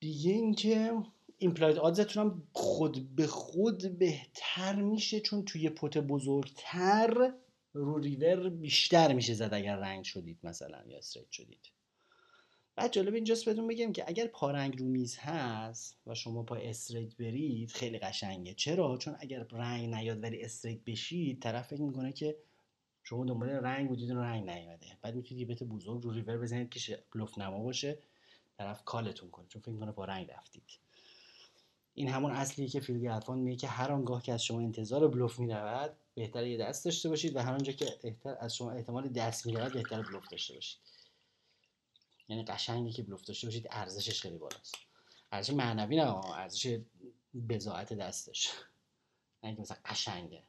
[0.00, 0.92] دیگه اینکه
[1.38, 7.32] implied odds تون هم خود به خود بهتر میشه چون توی pot بزرگتر
[7.72, 11.60] رو ریور بیشتر میشه زد اگر رنگ شدید مثلا یا straight شدید.
[12.76, 16.56] بعد جالب اینجاست بهتون بگم که اگر پا رنگ رو میز هست و شما پا
[16.56, 18.54] straight برید خیلی قشنگه.
[18.54, 22.36] چرا؟ چون اگر رنگ نیاد ولی straight بشید طرف فکر می‌کنه که
[23.02, 24.86] شما دنبال رنگ بودید و رنگ نیومده.
[25.02, 27.98] بعد می‌تونید یه bet بزرگ رو river بزنید که بلوف نما باشه.
[28.58, 30.78] طرف کالتون کنه چون فکر کنه با رنگ رفتید.
[31.94, 35.38] این همون اصلیه که فیلگی اطفان میگه که هر آنگاه که از شما انتظار بلوف
[35.38, 39.72] می‌رود بهتر یه دست داشته باشید و هر آنجا که از شما احتمال دست می‌رود
[39.72, 40.78] بهتر بلوف داشته باشید.
[42.28, 44.74] یعنی قشنگی که بلوف داشته باشید ارزشش خیلی بالاست.
[45.32, 46.80] ارزش معنوی نه ارزش
[47.48, 48.52] بزاعت دستش.
[49.42, 50.42] نه مثلا قشنگه.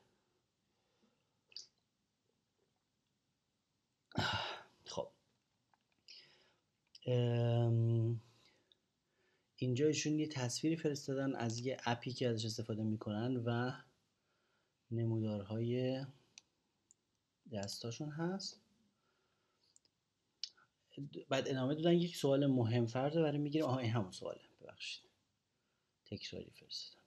[9.56, 13.72] اینجا ایشون یه تصویری فرستادن از یه اپی که ازش استفاده می‌کنن و
[14.91, 16.06] نمودارهای
[17.52, 18.62] دستاشون هست.
[21.30, 23.67] بعد ادامه دادن یک سوال مهم فرد برای می‌گیریم.
[23.67, 24.41] آها این همون سواله.
[24.62, 25.04] ببخشید.
[26.06, 27.00] تکراری فرستادم.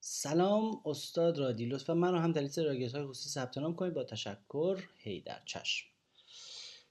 [0.00, 1.66] سلام استاد رادی.
[1.66, 3.94] لطفا من رو هم در لیست های خصوصی ثبت نام کنید.
[3.94, 4.82] با تشکر.
[4.96, 5.86] هی در چشم.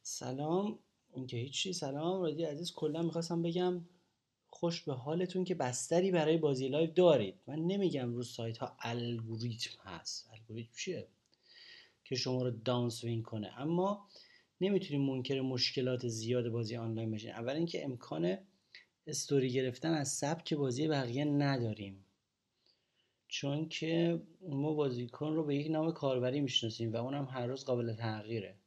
[0.01, 0.79] سلام.
[1.19, 1.73] اینکه هیچی.
[1.73, 2.73] سلام رادی عزیز.
[2.73, 3.85] کلا می‌خواستم بگم
[4.49, 7.35] خوش به حالتون که بستری برای بازی live دارید.
[7.47, 10.29] من نمیگم رو سایت ها الگوریتم هست.
[10.33, 11.07] الگوریتم چیه؟
[12.03, 13.53] که شما رو down کنه.
[13.57, 14.07] اما
[14.61, 18.37] نمی‌تونیم منکر مشکلات زیاد بازی آنلاین بشیم اول اینکه امکان
[19.07, 22.05] history گرفتن از سبک بازی بقیه نداریم.
[23.27, 27.93] چون که ما بازیکن رو به یک نام کاربری می‌شناسیم و اونم هر روز قابل
[27.93, 28.58] تغییره.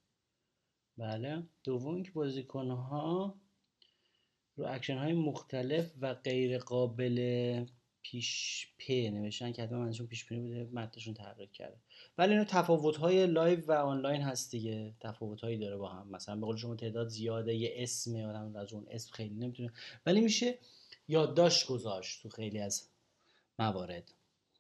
[0.99, 1.43] بله.
[1.65, 3.35] دوم اینکه بازیکن ها
[4.57, 7.67] رو اکشن های مختلف و غیر قابل
[8.03, 11.77] پیش پی نوشتن که حتما منظورشون پیش بینی بوده متنشون تغییر کرده.
[12.19, 14.95] ولی اینو تفاوت های live و آنلاین هست دیگه.
[15.01, 16.09] تفاوت هایی داره با هم.
[16.09, 19.73] مثلا به قول شما تعداد زیاده یه اسم آدم از اون اسم خیلی نمی‌تونه.
[20.07, 20.59] ولی میشه
[21.09, 22.89] یادداشت گذاشت تو خیلی از
[23.59, 24.15] موارد.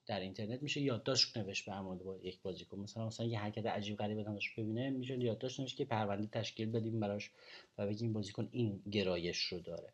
[0.06, 2.78] در اینترنت میشه یادداشت نوشت به مورد با یک بازیکن.
[2.78, 7.00] مثلا مثلا یه حرکت عجیب غریب آدمش ببینه میشه یادداشت نوشت که پرونده تشکیل بدیم
[7.00, 7.30] براش
[7.78, 9.92] و بگیم بازیکن این گرایش رو داره.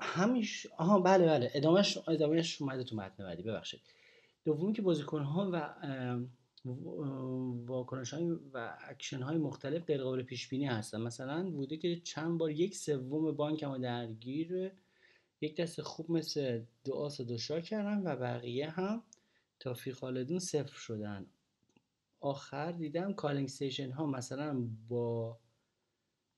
[0.00, 1.50] همیش آها بله بله.
[1.54, 3.80] ادامهش ادامهش اومده تو متن بعدی ببخشید.
[4.44, 5.74] دومی که بازیکن ها و
[7.66, 11.00] واکنش های و اکشن های مختلف غیر قابل پیش بینی هستن.
[11.00, 14.72] مثلا بوده که چند بار یک سوم بانک ما درگیر
[15.40, 19.02] یک دست خوب مثل دو دو شاه کردن و بقیه هم
[19.60, 21.26] تا فی خالدون صفر شدن.
[22.20, 25.38] آخر دیدم کالینگ سیشن ها مثلا با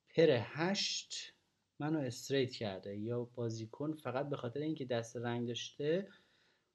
[0.08, 1.34] پر هشت
[1.78, 6.08] منو استریت کرده یا بازیکن فقط به خاطر اینکه دست رنگ داشته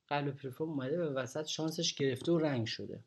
[0.08, 3.04] قلب پرفورم اومده و وسط شانسش گرفته و رنگ شده.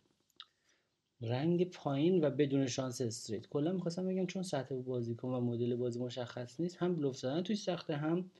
[1.20, 6.00] رنگ پایین و بدون شانس استریت کلا می‌خواستم بگم چون سطح بازیکن و مدل بازی
[6.00, 8.30] مشخص نیست هم بلوف زدن توی سخته هم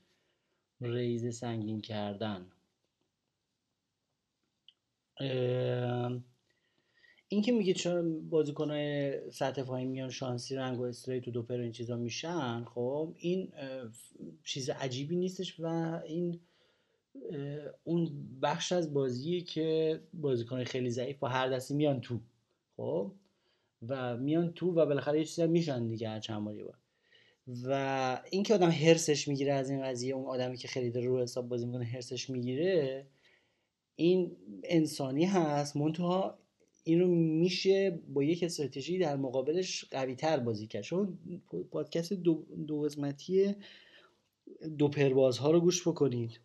[0.81, 2.47] ریز سنگین کردن.
[7.29, 11.73] این که میگه چون بازیکنهای سطح پایین میان شانسی رنگ و استریت و دوپر این
[11.73, 13.53] چیزا میشن خب این
[14.45, 15.67] چیز عجیبی نیستش و
[16.07, 16.41] این
[17.85, 18.11] اون
[18.43, 22.21] بخش از بازیه که بازیکن خیلی ضعیف با هر دستی میان تو
[22.77, 23.13] خب
[23.89, 26.73] و میان تو و بالاخره یه چیزی میشن دیگه هر چند باری با
[27.47, 31.49] و اینکه آدم هرسش می‌گیره از این قضیه اون آدمی که خیلی داره رو حساب
[31.49, 33.07] بازی می‌کنه هرسش می‌گیره
[33.97, 36.39] این انسانی هست منتها
[36.85, 40.83] این رو میشه با یک استراتژی در مقابلش قوی تر بازی کرد.
[40.83, 41.19] چون
[41.71, 43.55] پادکست دو, دو قسمتی
[44.79, 46.41] دو پرواز ها رو گوش بکنید.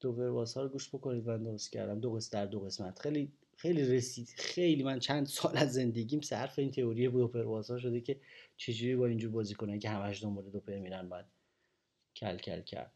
[0.00, 1.26] دو پرواز ها رو گوش بکنید.
[1.26, 2.00] من درست کردم.
[2.00, 2.98] دو قسمت در دو قسمت.
[2.98, 4.28] خیلی خیلی رسید.
[4.36, 8.20] خیلی من چند سال از زندگیم صرف این تئوری دو پرواز ها شده که
[8.56, 11.26] چجوری با اینجور بازی کنن که همش دنبال دو پر میرن باید
[12.16, 12.92] کل کل کرد.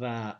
[0.00, 0.34] و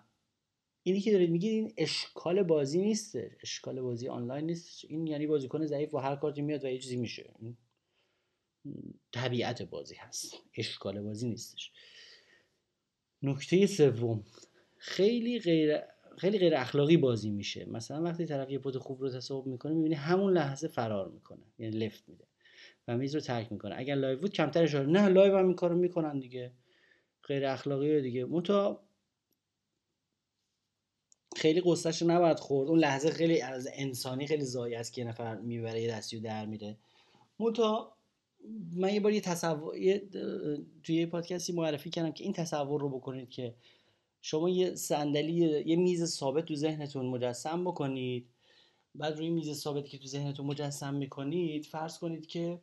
[0.82, 3.18] اینی که دارید میگید این اشکال بازی نیست.
[3.42, 4.84] اشکال بازی آنلاین نیست.
[4.84, 7.30] این یعنی بازیکن ضعیف با هر کارتی میاد و یه چیزی میشه.
[9.12, 10.36] طبیعت بازی هست.
[10.56, 11.72] اشکال بازی نیستش.
[13.22, 14.24] نکته سوم.
[14.76, 15.78] خیلی غیر
[16.18, 17.64] خیلی غیر اخلاقی بازی میشه.
[17.64, 21.44] مثلا وقتی طرف یه pot خوب رو تصاحب می‌کنه می‌بینی همون لحظه فرار می‌کنه.
[21.58, 22.24] یعنی left میده.
[22.88, 23.74] و میز رو ترک می‌کنه.
[23.78, 26.52] اگر live بود کمتر اشاره نه live هم این کارو می‌کنن دیگه.
[27.22, 28.24] غیر اخلاقی دیگه.
[28.24, 28.84] متا
[31.36, 32.68] خیلی قصهش نباید خورد.
[32.68, 36.76] اون لحظه خیلی از انسانی خیلی زایی است که نفر می‌بره یه دستی در میره
[37.38, 37.94] متا
[38.72, 40.08] من یه بار یه تصور یه
[40.82, 43.54] توی یه پادکستی معرفی کردم که این تصور رو بکنید که
[44.28, 48.26] شما یه صندلی یه میز ثابت تو ذهنتون مجسم بکنید.
[48.94, 52.60] بعد روی میز ثابتی که تو ذهنتون مجسم می‌کنید فرض کنید که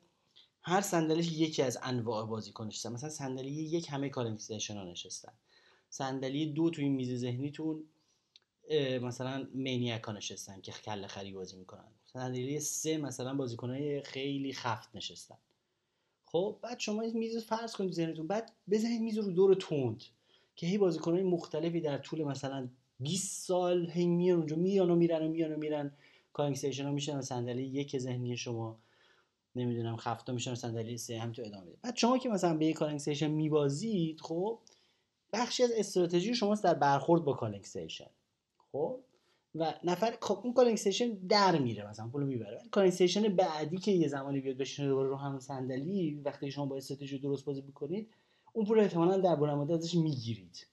[0.61, 2.89] هر صندلیش یکی از انواع بازیکن نشسته.
[2.89, 5.31] مثلا صندلی یک همه کالینگ ها نشستن.
[5.89, 7.83] صندلی دو توی میز ذهنیتون
[9.01, 11.87] مثلا مینیاکا نشستن که کله خری بازی می‌کنن.
[12.13, 15.37] صندلی سه مثلا بازیکنهای خیلی خفت نشستن.
[16.25, 18.27] خب بعد شما میز فرض کنید ذهنتون.
[18.27, 20.03] بعد بزنید میز رو دور توند
[20.55, 22.67] که هی بازیکنهای مختلفی در طول مثلا
[22.99, 25.91] 20 سال هی میان اونجا میان و میرن و میان و میرن.
[26.33, 28.79] calling ها میشن صندلی یک ذهنی شما
[29.55, 31.77] نمی‌دونم خفتا میشن صندلی سه هم تو ادامه میده.
[31.81, 34.59] بعد شما که مثلا به calling station میبازید خب
[35.33, 38.09] بخشی از استراتژی شماست در برخورد با calling station.
[38.71, 38.99] خب؟
[39.55, 42.61] و نفر خب اون calling station در میره مثلا پولو می‌بره.
[42.71, 46.77] calling station بعدی که یه زمانی بیاد بشینه دوباره رو همون صندلی وقتی شما با
[46.77, 48.09] استراتژی درست بازی بکنید
[48.55, 50.67] اون پول احتمالا در بلند مدت ازش می‌گیرید.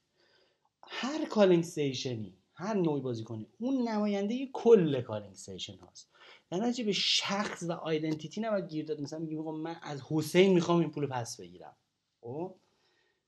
[0.82, 6.10] هر calling station ی هر نوعی بازی کنی اون نماینده کل calling station هاست.
[6.50, 10.90] در به شخص و identity نباید گیر داد مثلا میگی من از حسین می‌خوام این
[10.90, 11.76] پول پس بگیرم.
[12.20, 12.54] خب؟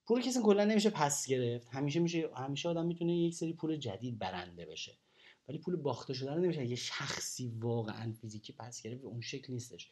[0.07, 1.69] پول کسی کلا نمیشه پس گرفت.
[1.71, 4.93] همیشه میشه همیشه آدم می‌تونه یک سری پول جدید برنده بشه.
[5.49, 6.67] ولی پول باخته شده نمیشه.
[6.67, 9.91] یه شخصی واقعا فیزیکی پس گرفت به اون شکل نیستش.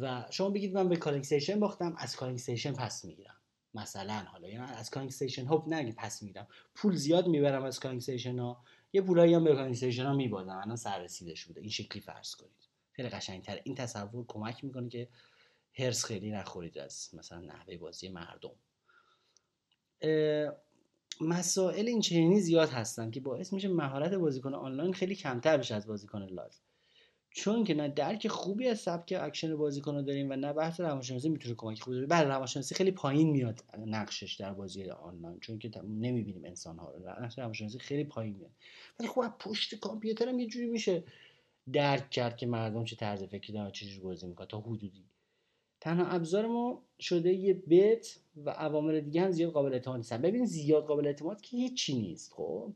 [0.00, 2.38] و شما بگید من به calling باختم از calling
[2.76, 3.41] پس می‌گیرم.
[3.74, 4.24] مثلا.
[4.32, 8.64] حالا یعنی از calling station هاپ نگی پس می‌گیرم پول زیاد می‌برم از calling ها.
[8.92, 10.56] یه پولایی هم به calling ها میبازم.
[10.56, 11.60] الان سررسیدش بوده.
[11.60, 12.68] این شکلی فرض کنید.
[12.92, 13.60] خیلی قشنگتر.
[13.64, 15.08] این تصور کمک می‌کنه که
[15.78, 18.54] حرص خیلی نخورید از مثلا نحوه بازی مردم.
[21.20, 25.86] مسائل این چنینی زیاد هستن که باعث میشه مهارت بازیکن آنلاین خیلی کمتر بشه از
[25.86, 26.50] بازیکن live
[27.34, 31.54] چون که نه درک خوبی از سبک اکشن بازیکن داریم و نه بحث روانشناسی می‌تونه
[31.54, 36.78] کمک خوبی بله روانشناسی خیلی پایین میاد نقشش در بازی آنلاین چون که نمی‌بینیم انسان
[36.78, 38.50] ها رو نقش روانشناسی خیلی پایین میاد.
[39.00, 41.04] ولی خب پشت کامپیوتر هم یه جوری میشه
[41.72, 45.04] درک کرد که مردم چه طرز فکری دارن چه بازی می‌کنن تا حدودی.
[45.80, 50.22] تنها ابزار ما شده یه بت و عوامل دیگه هم زیاد قابل اعتماد نیستن.
[50.22, 52.72] ببین زیاد قابل اعتماد که هیچی نیست خب؟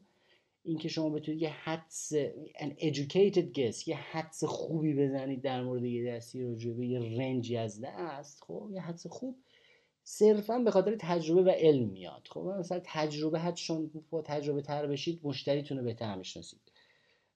[0.67, 2.13] اینکه شما بتونید یه حدس
[2.57, 7.57] an educated guess یه حدس خوبی بزنید در مورد یه دستی راجع به یه رنجی
[7.57, 9.37] از دست خب یه حدس خوب
[10.05, 12.29] صرفا به خاطر تجربه و علم میاد.
[12.31, 16.61] خب مثلا تجربه حد شما با تجربه تر بشید مشتریتون رو بهتر می‌شناسید.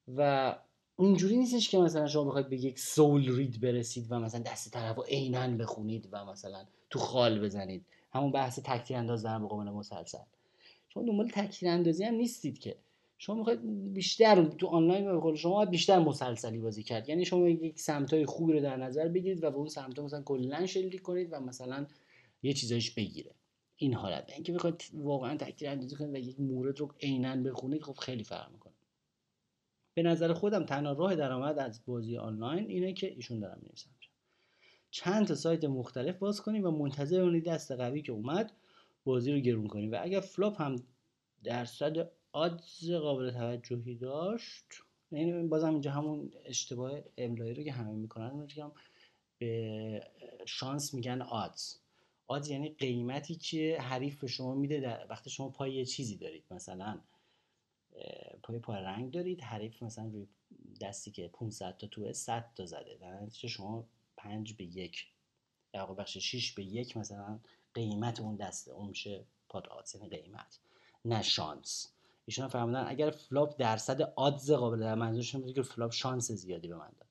[0.07, 0.55] و
[0.95, 4.95] اونجوری نیستش که مثلا شما بخواید به یک سول رید برسید و مثلا دست طرف
[4.95, 7.85] رو عینا بخونید و مثلا تو خال بزنید.
[8.13, 10.23] همون بحث تکتیر انداز به قومن مسلسل.
[10.89, 12.75] شما دنبال تکتیر اندازی هم نیستید که.
[13.21, 17.09] شما می‌خواید بیشتر تو آنلاین به شما بیشتر مسلسلی بازی کرد.
[17.09, 20.65] یعنی شما یک سمتای خوبی رو در نظر بگیرید و به اون سمت مثلا کلا
[20.65, 21.87] شلیک کنید و مثلا
[22.43, 23.35] یه چیزایش بگیره.
[23.75, 24.31] این حالت.
[24.33, 28.51] اینکه بخواید واقعا تک تیراندازی کنید و یک مورد رو عینا بخونید خب خیلی فرق
[28.51, 28.73] می‌کنه.
[29.93, 33.89] به نظر خودم تنها راه درآمد از بازی آنلاین اینه که ایشون دارم می‌نویسم.
[34.91, 38.51] چند تا سایت مختلف باز کنید و منتظر بمونید دست قوی که اومد
[39.03, 40.75] بازی رو گرون کنید و اگر flop هم
[41.43, 44.65] درصد odds قابل توجهی داشت.
[45.11, 48.71] یعنی بازم اینجا همون اشتباه املایی رو که همه می‌کنن میگم
[49.37, 50.07] به
[50.45, 51.75] شانس میگن odds.
[52.27, 56.43] odds یعنی قیمتی که حریف به شما میده در وقتی شما پای یه چیزی دارید.
[56.51, 56.99] مثلا
[58.43, 60.27] پای پای رنگ دارید حریف مثلا روی
[60.81, 62.97] دستی که 500 تا توه 100 تا زده.
[63.01, 63.85] در نتیجه شما
[64.17, 65.07] 5 به یک
[65.73, 67.39] در واقع بخش 6 به یک مثلا
[67.73, 70.59] قیمت اون دسته اون میشه pot odds یعنی قیمت
[71.05, 71.91] نه شانس.
[72.31, 76.75] ایشون فرمودن اگر flop درصد آدز قابل در منظورشون بود که flop شانس زیادی به
[76.75, 77.09] من داد.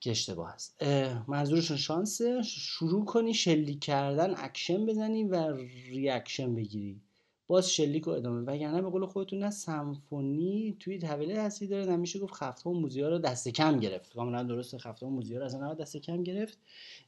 [0.00, 0.82] که اشتباه هست
[1.28, 5.56] منظورشون شانس شروع کنی شلیک کردن اکشن بزنی و
[5.88, 7.00] ریاکشن بگیری.
[7.46, 12.18] باز شلیک و ادامه وگرنه به قول خودتون نه سمفونی توی طبله هستی داره نمیشه
[12.18, 14.14] گفت خفته و موزیا رو دست کم گرفت.
[14.14, 16.58] کاملا درسته خفته و موزیا رو از دست کم گرفت.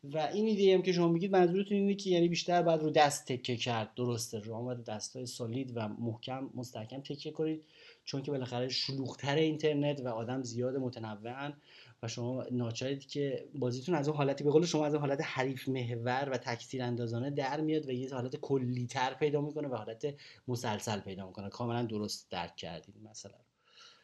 [0.05, 3.33] و این ایده هم که شما میگید منظورتون اینه که یعنی بیشتر بعد رو دست
[3.33, 3.95] تکه کرد.
[3.95, 7.65] درسته رو باید دستای سولید و محکم مستحکم تکه کنید.
[8.05, 11.53] چون که بالاخره شلوغتر اینترنت و آدم زیاد متنوعن.
[12.03, 15.69] و شما ناچارید که بازیتون از اون حالتی به قول شما از اون حالت حریف
[15.69, 20.15] محور و تک تیراندازانه در میاد و یه حالت کلیتر پیدا می‌کنه و حالت
[20.49, 21.49] مسلسل پیدا می‌کنه.
[21.49, 23.39] کاملا درست درک کردید مثلا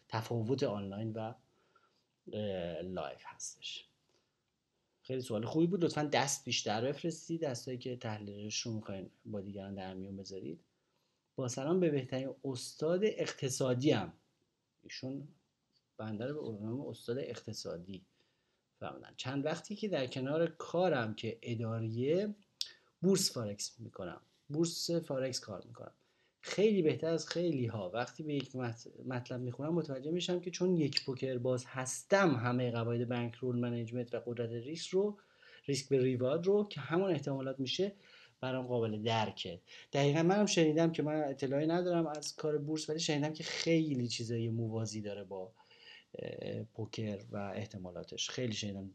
[0.08, 1.34] تفاوت آنلاین و
[2.82, 3.84] live هستش.
[5.02, 5.84] خیلی سوال خوبی بود.
[5.84, 7.40] لطفا دست بیشتر بفرستید.
[7.40, 10.60] دستایی که تحلیلش رو می‌خواین با دیگران در میون بذارید.
[11.36, 14.12] با سلام به بهترین استاد اقتصادی هم.
[14.82, 15.28] ایشون
[15.96, 18.04] بنده رو به عنوان استاد اقتصادی
[18.80, 22.34] فهمیدن چند وقتی که در کنار کارم که اداریه
[23.02, 24.20] بورس فارکس می‌کنم.
[24.48, 25.92] بورس فارکس کار می‌کنم.
[26.40, 28.56] خیلی بهتر از خیلی ها وقتی به یک
[29.06, 34.20] مطلب می‌خونم متوجه میشم که چون یک پوکر باز هستم همه قواعد bankroll management و
[34.26, 35.18] قدرت ریسک رو
[35.66, 37.92] ریسک به reward رو که همون احتمالات میشه
[38.40, 39.60] برام قابل درکه.
[39.92, 44.48] دقیقا منم شنیدم که من اطلاعی ندارم از کار بورس ولی شنیدم که خیلی چیزای
[44.48, 45.52] موازی داره با
[46.74, 48.30] پوکر و احتمالاتش.
[48.30, 48.90] خیلی شنیدم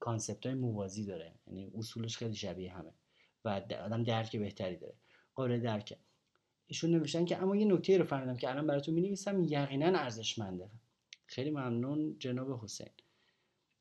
[0.00, 1.34] کانسپت های موازی داره.
[1.46, 2.92] یعنی اصولش خیلی شبیه همه.
[3.44, 3.48] و
[3.84, 4.94] آدم درک بهتری داره.
[5.34, 5.96] قابل درکه
[6.66, 10.70] ایشون نوشتن که اما یه نکته رو فهمیدم که الان براتون می نویسم یقینا ارزشمنده.
[11.26, 12.90] خیلی ممنون جناب حسین.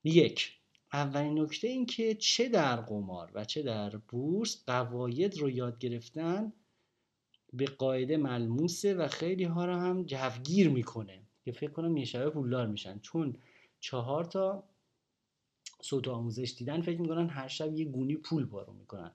[0.03, 0.51] یک
[0.93, 6.53] اولین نکته این که چه در قمار و چه در بورس قواعد رو یاد گرفتن
[7.53, 11.24] به قاعده ملموسه و خیلی ها رو هم جوگیر می‌کنه.
[11.45, 12.99] که فکر کنم یه شبه پولدار میشن.
[12.99, 13.37] چون
[13.79, 14.63] چهار تا
[15.81, 19.11] صوت آموزش دیدن فکر می‌کنن هر شب یه گونی پول بارو می‌کنن.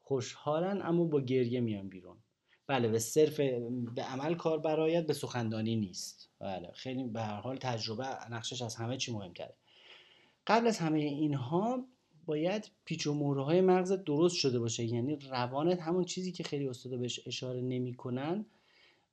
[0.00, 2.16] خوشحالن اما با گریه میان بیرون.
[2.66, 3.40] بله به صرف
[3.94, 6.30] به عمل کار برایت به سخندانی نیست.
[6.38, 9.32] بله خیلی به هر حال تجربه نقشش از همه چی مهم
[10.46, 11.84] قبل از همه اینها
[12.26, 14.84] باید پیچ و های مغز درست شده باشه.
[14.84, 18.46] یعنی روانت همون چیزی که خیلی استادا بهش اشاره نمی‌کنن.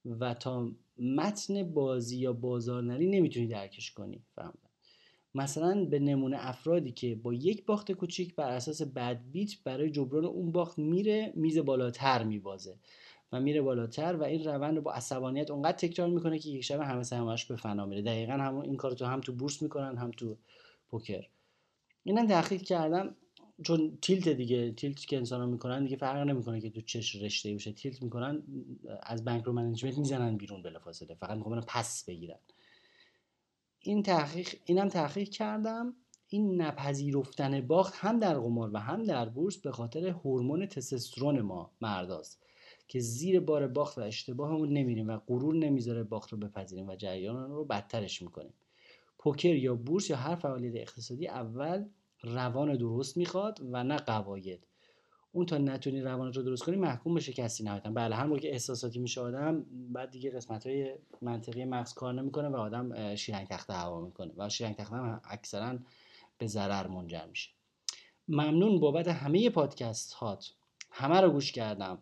[0.06, 4.60] و تا متن بازی یا بازار نری نمی‌تونی درکش کنی فهمدن
[5.36, 10.26] مثلا به نمونه افرادی که با یک باخت کوچیک بر اساس بد بیت برای جبران
[10.26, 12.76] اون باخت میره میز بالاتر میبازه
[13.32, 16.82] و میره بالاتر و این روند رو با عصبانیت اونقدر تکرار می‌کنه که یک شب
[16.82, 18.02] همه سهمش به فنا میره.
[18.02, 20.38] دقیقا همون این کار تو هم تو بورس می‌کنن هم تو
[20.90, 21.28] پوکر.
[22.04, 23.16] اینم تحقیق کردم.
[23.64, 27.52] چون تیلت دیگه تیلت که انسان ها می‌کنن دیگه فرق نمی‌کنه که تو چش رشته
[27.52, 27.72] باشه.
[27.72, 28.44] تیلت می‌کنن
[29.04, 32.40] از بانک رو منیجمنت می‌زنن بیرون بلافاصله فقط می‌خوان پس بگیرن.
[33.80, 35.94] این تحقیق اینم تحقیق کردم.
[36.28, 41.72] این نپذیرفتن باخت هم در قمار و هم در بورس به خاطر هورمون تستوسترون ما
[41.82, 42.44] مرداست
[42.88, 47.52] که زیر بار باخت و اشتباهمون نمیریم و غرور نمی‌ذاره باخت رو بپذیریم و جریان
[47.52, 48.54] رو بدترش می‌کنیم.
[49.18, 51.86] پوکر یا بورس یا هر فعالیت اقتصادی اول
[52.26, 54.68] روان درست می‌خواد و نه قواید
[55.32, 57.90] اون تا نتونی روانت رو درست کنی محکوم به شکستی نهایتا.
[57.90, 62.48] بله هر موقع که احساساتی میشه آدم بعد دیگه قسمت های منطقی مغز کار نمی‌کنه
[62.50, 65.78] و آدم شیرنگ تخته هوا می‌کنه و شیرنگ تخته هم اکثرا
[66.38, 67.50] به ضرر منجر میشه.
[68.28, 70.54] ممنون بابت همه پادکست هات
[70.92, 71.98] همه رو گوش کردم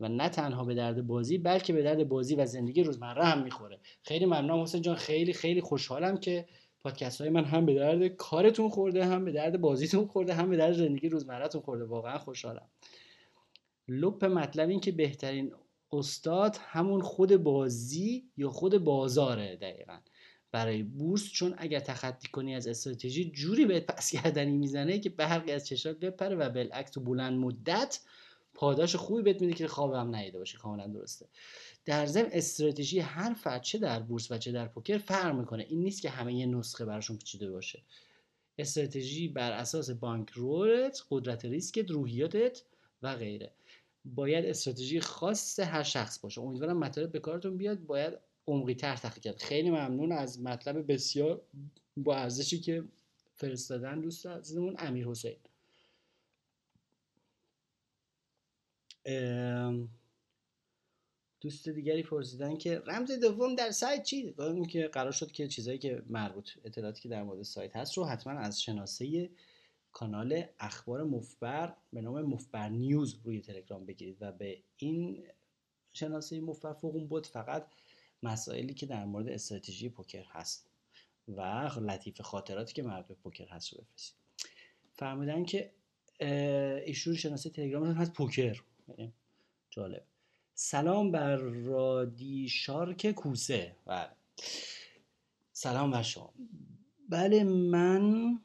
[0.00, 3.80] و نه تنها به درد بازی بلکه به درد بازی و زندگی روزمره هم می‌خوره.
[4.02, 4.96] خیلی ممنونم حسین جان.
[4.96, 6.46] خیلی خیلی خوشحالم که
[6.82, 10.56] پادکست های من هم به درد کارتون خورده هم به درد بازیتون خورده هم به
[10.56, 11.84] درد زندگی روزمرهتون خورده.
[11.84, 12.68] واقعا خوشحالم.
[13.88, 15.52] لپ مطلب این که بهترین
[15.92, 19.98] استاد همون خود بازی یا خود بازاره دقیقا.
[20.52, 25.52] برای بورس چون اگر تخطی کنی از استراتژی جوری بهت پس گردنی می‌زنه که برقی
[25.52, 28.00] از چشات بپره و بالعکس تو بلند مدت
[28.54, 31.26] پاداش خوبی بهت میده که خوابم نیده باشه کاملا درسته.
[31.84, 35.66] در ضمن استراتژی هر فرد چه در بورس و چه در پوکر فرق می‌کنه.
[35.68, 37.82] این نیست که همه یه نسخه براشون پیچیده باشه.
[38.58, 42.62] استراتژی بر اساس بانک رولت قدرت ریسکت روحیاتت
[43.02, 43.52] و غیره.
[44.04, 46.40] باید استراتژی خاص هر شخص باشه.
[46.40, 47.78] امیدوارم مطالب به کارتون بیاد.
[47.86, 48.14] باید
[48.46, 49.42] عمقی تر تحقیق کرد.
[49.42, 51.42] خیلی ممنون از مطلب بسیار
[51.96, 52.84] با ارزشی که
[53.34, 55.36] فرستادن دوست عزیزمون امیر حسین.
[61.40, 65.78] دوست دیگری پرسیدن که رمز دوم در سایت چی؟ گفتم که قرار شد که چیزایی
[65.78, 69.30] که مربوط اطلاعاتی که در مورد سایت هست رو حتما از شناسه
[69.92, 75.24] کانال اخبار مفبر به نام مفبر نیوز روی تلگرام بگیرید و به این
[75.92, 77.66] شناسه مفبر فوق اون بود فقط
[78.22, 80.70] مسائلی که در مورد استراتژی پوکر هست
[81.28, 81.40] و
[81.80, 84.14] لطیف خاطراتی که مربوط به پوکر هست رو بفرستید.
[84.92, 85.70] فهمیدن که
[86.86, 88.62] ایشون شناسه تلگرام هست پوکر.
[89.70, 90.02] جالب.
[90.54, 93.76] سلام بر رادی شارک کوسه.
[93.86, 94.10] بله.
[95.52, 96.34] سلام بر شما.
[97.08, 98.38] بله من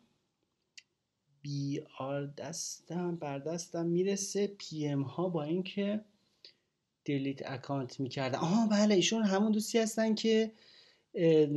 [1.41, 4.47] بی آر دستم بر دستم می‌رسه.
[4.47, 6.05] PM ها با اینکه
[7.05, 8.39] delete account می‌کردن.
[8.39, 10.51] آها بله ایشون همون دوستی هستن که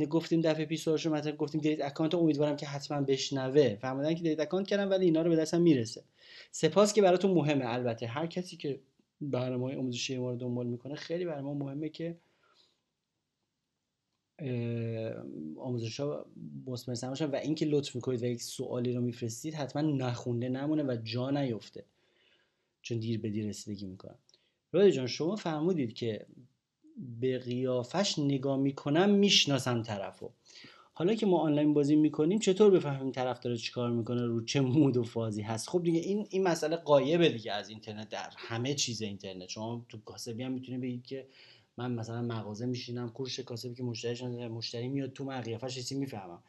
[0.09, 3.75] گفتیم دفعه پیش سوالشو مثلا گفتیم delete account امیدوارم که حتما بشنوه.
[3.75, 6.03] فهمیدن که delete account کردن ولی اینا رو به دستم می‌رسه.
[6.51, 7.65] سپاس که براتون مهمه.
[7.65, 8.79] البته هر کسی که
[9.21, 12.17] برنامه های آموزشی ما رو دنبال می‌کنه خیلی برای ما مهمه که
[15.57, 16.25] آموزش ها
[16.65, 21.29] باشن و اینکه لطف می‌کنید و یک سوالی رو میفرستید حتما نخونده نمونه و جا
[21.29, 21.85] نیفته.
[22.81, 24.15] چون دیر به دیر رسیدگی می‌کنن.
[24.71, 26.25] رادی جان شما فرمودید که
[27.19, 30.29] به قیافش نگاه می‌کنم می‌شناسم طرفو.
[30.93, 34.97] حالا که ما آنلاین بازی می‌کنیم چطور بفهمیم طرف داره چیکار می‌کنه رو چه مود
[34.97, 39.01] و فازی هست؟ خب دیگه این این مسئله قایبه دیگه از اینترنت در همه چیز
[39.01, 39.49] اینترنت.
[39.49, 41.27] شما تو کاسبی هم می‌تونید بگید که
[41.77, 46.43] من مثلا مغازه میشینم کورش کاسبی که مشتری مشتری میاد تو من قیافش چیزی می‌فهمم.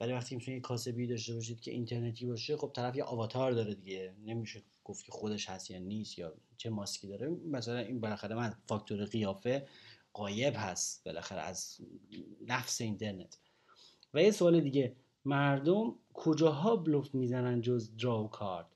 [0.00, 4.12] ولی وقتی می‌تونید کاسبی داشته باشید که اینترنتی باشه خب طرف یه آواتار داره دیگه.
[4.26, 7.28] نمیشه گفت که خودش هست یا نیست یا چه ماسکی داره.
[7.28, 9.66] مثلا این بالاخره من فاکتور قیافه
[10.16, 11.76] قایب هست بالاخره از
[12.46, 13.38] نفس اینترنت
[14.14, 18.66] و یه سوال دیگه مردم کجاها بلوف می‌زنن جز دراو کارت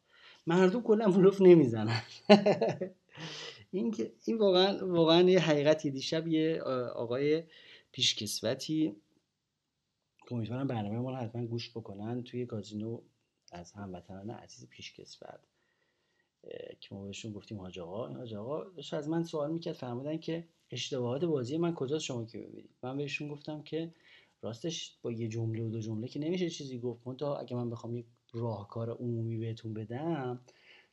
[0.47, 2.03] مردم کلا بلوف نمی‌زنن.
[3.71, 5.91] این که این واقعا واقعا یه حقیقتی.
[5.91, 6.61] دیشب یه
[6.95, 7.45] آقای
[7.93, 8.97] پیشکسوتی
[10.29, 13.01] که امیدوارم برنامه ما رو حتما گوش بکنن توی گازینو
[13.53, 15.41] از هموطنان عزیز پیشکسوت.
[16.81, 20.19] که ما بهشون گفتیم حاج آقا این حاج آقا داشت از من سوال می‌کرد فرمودن
[20.19, 23.95] که اشتباهات بازی من کجاست شما که ببینید؟ من بهشون گفتم که
[24.43, 27.17] راستش با یه جمله و دو جمله که نمیشه چیزی گفت.
[27.19, 30.41] تا اگه من بخوام یک راهکار عمومی بهتون بدم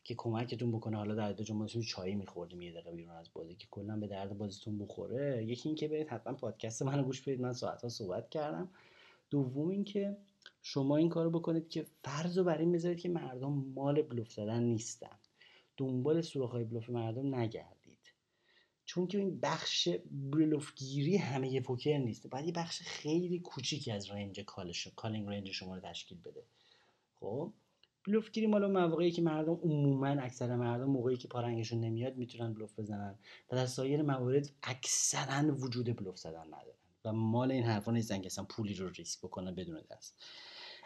[0.04, 3.68] که کمکتون بکنه حالا در دو ما چایی میخوردیم یه دقیقه بیرون از بازی که
[3.72, 5.46] کلا به درد بازیتون بخوره.
[5.46, 8.70] یکی اینکه برید حتما پادکست منو گوش بدید من ساعتها صحبت کردم.
[9.30, 10.18] دوم اینکه
[10.62, 14.64] شما این کارو بکنید که فرض رو بر این بذارید که مردم مال بلوف زدن
[14.64, 15.18] نیستن.
[15.78, 18.14] دنبال سوراخ‌های بلوف مردم نگردید.
[18.86, 22.28] چون که این بخش بلوفگیری همه یه پوکر نیست.
[22.28, 26.44] باید یه بخش خیلی کوچیکی از range call ش calling range شما رو تشکیل بده.
[27.20, 27.54] خب؟
[28.08, 33.16] بلوفگیری مال مواقعی که مردم عموما اکثر مردم موقعی که پارنگشون نمیاد می‌تونن بلوف بزنن.
[33.52, 36.78] و در سایر موارد اکثرا وجود بلوف زدن ندارن.
[37.06, 40.24] و مال این حرفا نیستن که اصلا پولی رو ریسک بکنن بدون دست.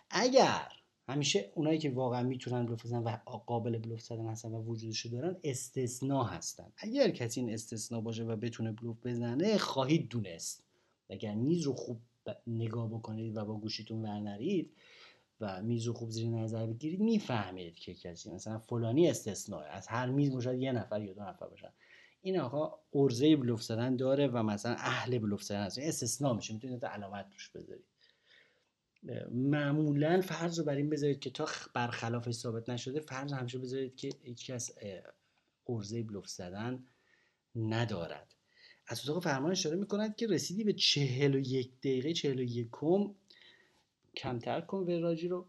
[0.10, 0.81] اگر
[1.12, 5.38] همیشه اونایی که واقعا می‌تونن بلوف بزنن و قابل بلوف زدن هستن و وجودشو دارن
[5.44, 6.72] استثنا هستن.
[6.78, 10.64] اگر کسی این استثنا باشه و بتونه بلوف بزنه خواهید دونست.
[11.10, 12.02] اگر میز رو خوب
[12.48, 14.72] نگاه بکنید و با گوشیتون ورنرید
[15.42, 20.10] و میز رو خوب زیر نظر بگیرید می‌فهمید که کسی مثلا فلانی استثناء از هر
[20.10, 21.70] میز مشاهد یه نفر یا دو نفر باشن
[22.22, 25.80] این آقا ارزه بلوف زدن داره و مثلا اهل بلوف زدن هست.
[25.80, 26.54] استثناء میشه.
[26.54, 27.91] می‌تونید علامت روش بذارید.
[29.32, 34.10] معمولا فرض رو بر این بذارید که تا برخلاف ثابت نشده فرض همیشه بذارید که
[34.24, 34.72] هیچ کس
[35.68, 36.84] ارزه بلوف زدن
[37.56, 38.36] ندارد.
[38.88, 43.16] از اتاق فرمان اشاره می‌کند که رسیدی به چهل و یک دقیقه چهل و یکم
[44.16, 45.46] کمتر کن وراجی رو.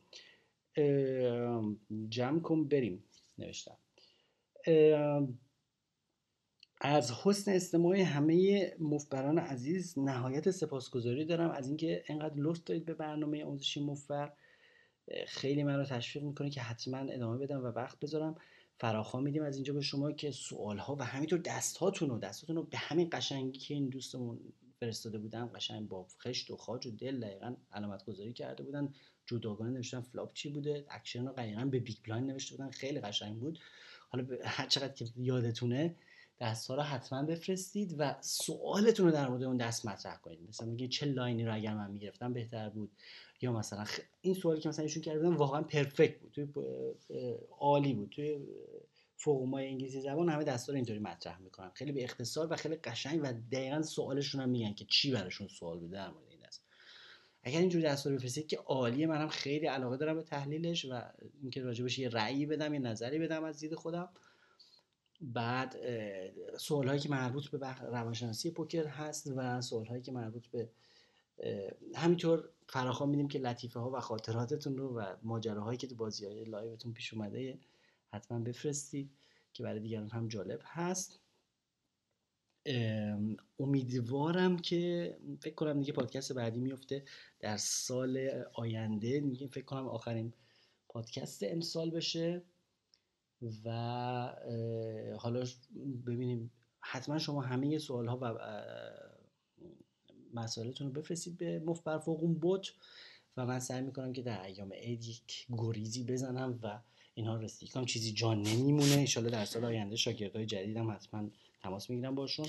[2.09, 3.05] جمع کن بریم
[3.39, 3.77] نوشتم.
[6.85, 12.95] از حسن استماع همه مفبران عزیز نهایت سپاسگزاری دارم از اینکه انقدر لطف دارید به
[12.95, 14.33] برنامه آموزشی مفبر.
[15.27, 18.35] خیلی من رو تشویق می‌کنه که حتما ادامه بدم و وقت بذارم.
[18.81, 22.57] فراخوان میدیم از اینجا به شما که سوال ها و همینطور دست هاتون رو دستاتون
[22.57, 24.41] رو به همین قشنگی که این دوستمون
[24.81, 28.95] فرستاده بودن قشنگ با خشت و خاج و دل دقیقا علامت گذاری کرده بودن.
[29.27, 32.71] جداگانه نوشتن flop چی بوده اکشن رو دقیقا به big blind نوشته بودن.
[32.71, 33.59] خیلی قشنگ بود.
[34.09, 35.95] حالا هر چقدر که یادتونه
[36.43, 40.49] دستا رو حتما بفرستید و سوالتون رو در مورد اون دست مطرح کنید.
[40.49, 42.91] مثلا میگه چه line ی رو اگر من می‌گرفتم بهتر بود؟
[43.41, 43.85] یا مثلا
[44.21, 46.33] این سوالی که مثلا ایشون کرده واقعا پرفکت بود.
[46.33, 46.47] توی
[47.61, 48.11] عالی بود.
[48.11, 48.41] توی
[49.17, 51.71] فوقمای انگلیسی زبان همه دستا رو اینطوری مطرح می‌کنن.
[51.75, 55.79] خیلی به اختصار و خیلی قشنگ و دقیقا سوالشون هم میگن که چی براشون سوال
[55.79, 56.63] بوده در مورد این دست.
[57.43, 61.03] اگر اینجوری دستا رو بفرستید که عالیه منم خیلی علاقه دارم به تحلیلش و
[61.43, 64.09] اینکه راجبش یه رأیی بدم یه نظری بدم از دید خودم.
[65.23, 65.77] بعد
[66.57, 70.69] سوال هایی که مربوط به روانشناسی پوکر هست و سوال هایی که مربوط به
[71.95, 76.45] همینطور فراخوان میدیم که لطیفه ها و خاطراتتون رو و ماجراهایی که تو بازی های
[76.45, 77.59] لایوتون پیش اومده
[78.13, 79.11] حتما بفرستید
[79.53, 81.21] که برای دیگران هم جالب هست.
[83.59, 87.05] امیدوارم که فکر کنم دیگه پادکست بعدی میفته
[87.41, 89.21] در سال آینده.
[89.21, 90.33] میگیم فکر کنم آخرین
[90.89, 92.43] پادکست امسال بشه.
[93.65, 93.71] و
[95.19, 95.45] حالا
[96.07, 96.51] ببینیم.
[96.81, 98.35] حتما شما همه سوال ها و
[100.35, 102.73] مسائلتون رو بفرستید به مفت بر فوق بوت
[103.37, 106.81] و من سعی می‌کنم که در ایام عید یک گریزی بزنم و
[107.15, 107.85] اینها رسیدگی کنم.
[107.85, 108.93] چیزی جان نمیمونه.
[108.93, 111.29] انشالله در سال آینده شاگردهای جدیدم حتما
[111.63, 112.47] تماس می‌گیرم باشون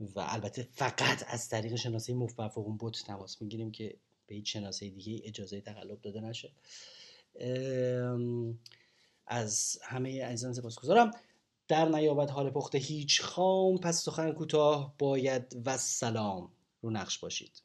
[0.00, 4.52] و البته فقط از طریق شناسه مفت بر فوق بوت تماس می‌گیریم که به هیچ
[4.52, 6.50] شناسه دیگه اجازه تقلب داده نشه.
[9.28, 11.10] از همه عزیزان سپاسگزارم.
[11.68, 16.52] در نیابت حال پخته هیچ خام پس سخن کوتاه باید و سلام
[16.82, 17.62] رو نقش باشید.